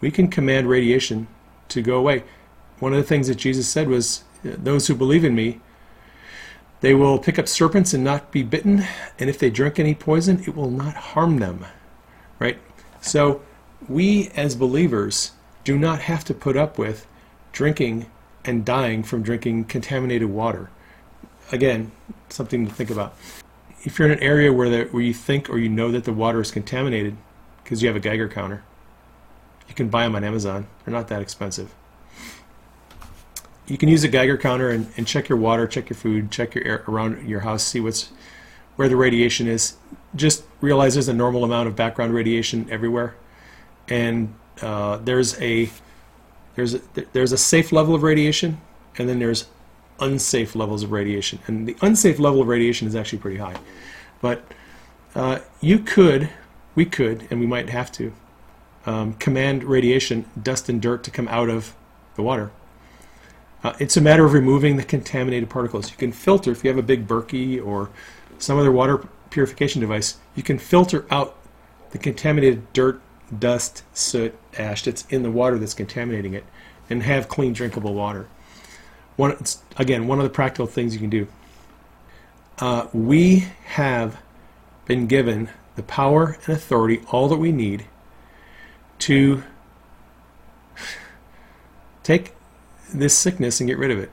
[0.00, 1.28] We can command radiation
[1.68, 2.24] to go away.
[2.78, 5.60] One of the things that Jesus said was, Those who believe in me,
[6.80, 8.84] they will pick up serpents and not be bitten,
[9.18, 11.66] and if they drink any poison, it will not harm them.
[12.38, 12.58] Right?
[13.02, 13.42] So,
[13.86, 15.32] we as believers
[15.64, 17.06] do not have to put up with
[17.52, 18.06] drinking
[18.50, 20.70] and dying from drinking contaminated water.
[21.52, 21.92] Again,
[22.28, 23.16] something to think about.
[23.82, 26.12] If you're in an area where, the, where you think or you know that the
[26.12, 27.16] water is contaminated
[27.62, 28.62] because you have a Geiger counter,
[29.68, 30.66] you can buy them on Amazon.
[30.84, 31.72] They're not that expensive.
[33.66, 36.56] You can use a Geiger counter and, and check your water, check your food, check
[36.56, 38.10] your air around your house, see what's
[38.74, 39.76] where the radiation is.
[40.16, 43.14] Just realize there's a normal amount of background radiation everywhere,
[43.88, 45.70] and uh, there's a
[46.54, 46.80] there's a,
[47.12, 48.60] there's a safe level of radiation,
[48.98, 49.46] and then there's
[50.00, 53.56] unsafe levels of radiation, and the unsafe level of radiation is actually pretty high.
[54.20, 54.44] But
[55.14, 56.30] uh, you could,
[56.74, 58.12] we could, and we might have to
[58.86, 61.74] um, command radiation, dust and dirt to come out of
[62.14, 62.50] the water.
[63.62, 65.90] Uh, it's a matter of removing the contaminated particles.
[65.90, 67.90] You can filter if you have a big Berkey or
[68.38, 70.16] some other water purification device.
[70.34, 71.36] You can filter out
[71.90, 73.00] the contaminated dirt
[73.36, 76.44] dust, soot, ash that's in the water that's contaminating it,
[76.88, 78.28] and have clean drinkable water.
[79.16, 79.36] one
[79.76, 81.28] again, one of the practical things you can do.
[82.58, 84.18] Uh, we have
[84.84, 87.86] been given the power and authority, all that we need,
[88.98, 89.42] to
[92.02, 92.34] take
[92.92, 94.10] this sickness and get rid of it.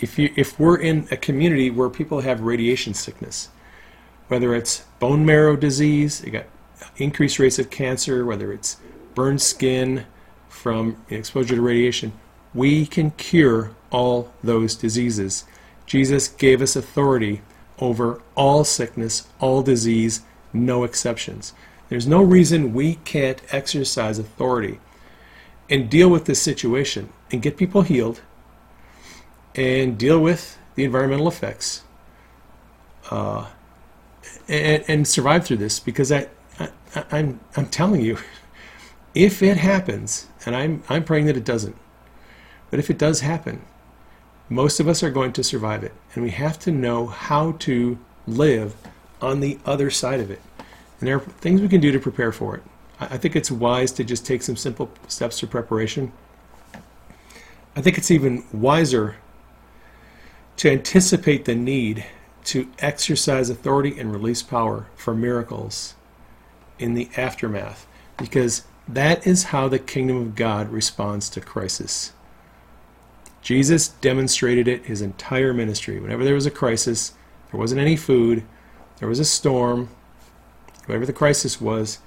[0.00, 3.50] If you if we're in a community where people have radiation sickness,
[4.28, 6.46] whether it's bone marrow disease, you got
[6.96, 8.78] increased rates of cancer, whether it's
[9.14, 10.06] burned skin
[10.48, 12.12] from exposure to radiation,
[12.54, 15.44] we can cure all those diseases.
[15.86, 17.42] Jesus gave us authority
[17.78, 20.22] over all sickness, all disease,
[20.52, 21.52] no exceptions.
[21.88, 24.80] There's no reason we can't exercise authority
[25.68, 28.20] and deal with this situation and get people healed
[29.54, 31.82] and deal with the environmental effects
[33.10, 33.46] uh,
[34.48, 36.10] and, and, survive through this because
[36.58, 38.18] I, I, I'm, I'm telling you,
[39.14, 41.76] if it happens, and I'm, I'm praying that it doesn't,
[42.70, 43.62] but if it does happen,
[44.48, 45.92] most of us are going to survive it.
[46.14, 48.74] And we have to know how to live
[49.20, 50.40] on the other side of it.
[51.00, 52.62] And there are things we can do to prepare for it.
[53.00, 56.12] I think it's wise to just take some simple steps to preparation.
[57.74, 59.16] I think it's even wiser
[60.58, 62.04] to anticipate the need
[62.44, 65.94] to exercise authority and release power for miracles
[66.78, 72.12] in the aftermath because that is how the kingdom of God responds to crisis.
[73.40, 75.98] Jesus demonstrated it his entire ministry.
[75.98, 77.12] Whenever there was a crisis,
[77.50, 78.44] there wasn't any food,
[78.98, 79.88] there was a storm,
[80.86, 81.98] whatever the crisis was,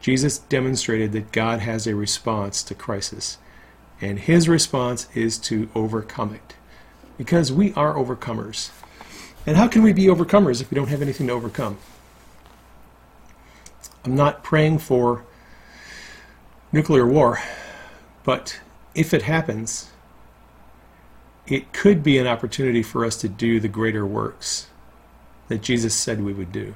[0.00, 3.38] Jesus demonstrated that God has a response to crisis.
[4.00, 6.54] And his response is to overcome it.
[7.18, 8.70] Because we are overcomers.
[9.46, 11.78] And how can we be overcomers if we don't have anything to overcome?
[14.04, 15.24] I'm not praying for
[16.72, 17.40] nuclear war,
[18.24, 18.60] but
[18.94, 19.90] if it happens,
[21.46, 24.68] it could be an opportunity for us to do the greater works
[25.48, 26.74] that Jesus said we would do.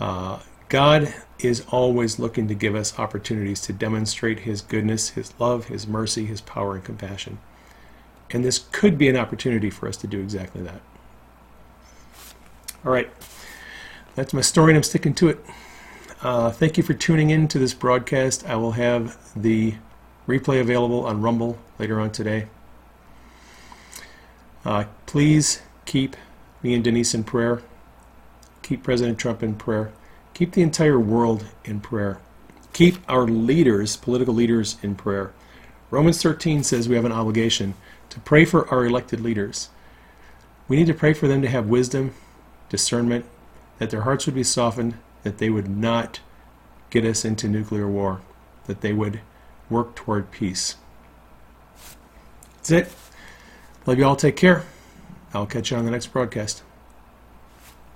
[0.00, 5.66] Uh, God is always looking to give us opportunities to demonstrate His goodness, His love,
[5.66, 7.38] His mercy, His power, and compassion.
[8.30, 10.80] And this could be an opportunity for us to do exactly that.
[12.84, 13.10] All right,
[14.16, 15.44] that's my story, and I'm sticking to it.
[16.22, 18.46] Uh, thank you for tuning in to this broadcast.
[18.46, 19.74] I will have the
[20.26, 22.46] replay available on Rumble later on today.
[24.64, 26.16] Uh, please keep
[26.62, 27.62] me and Denise in prayer.
[28.62, 29.92] Keep President Trump in prayer.
[30.32, 32.18] Keep the entire world in prayer.
[32.72, 35.32] Keep our leaders, political leaders, in prayer.
[35.90, 37.74] Romans 13 says we have an obligation
[38.08, 39.68] to pray for our elected leaders.
[40.68, 42.14] We need to pray for them to have wisdom,
[42.70, 43.26] discernment,
[43.78, 46.20] that their hearts would be softened, that they would not
[46.90, 48.20] get us into nuclear war,
[48.66, 49.20] that they would
[49.68, 50.76] work toward peace.
[52.56, 52.92] That's it.
[53.86, 54.16] Love you all.
[54.16, 54.64] Take care.
[55.34, 56.62] I'll catch you on the next broadcast.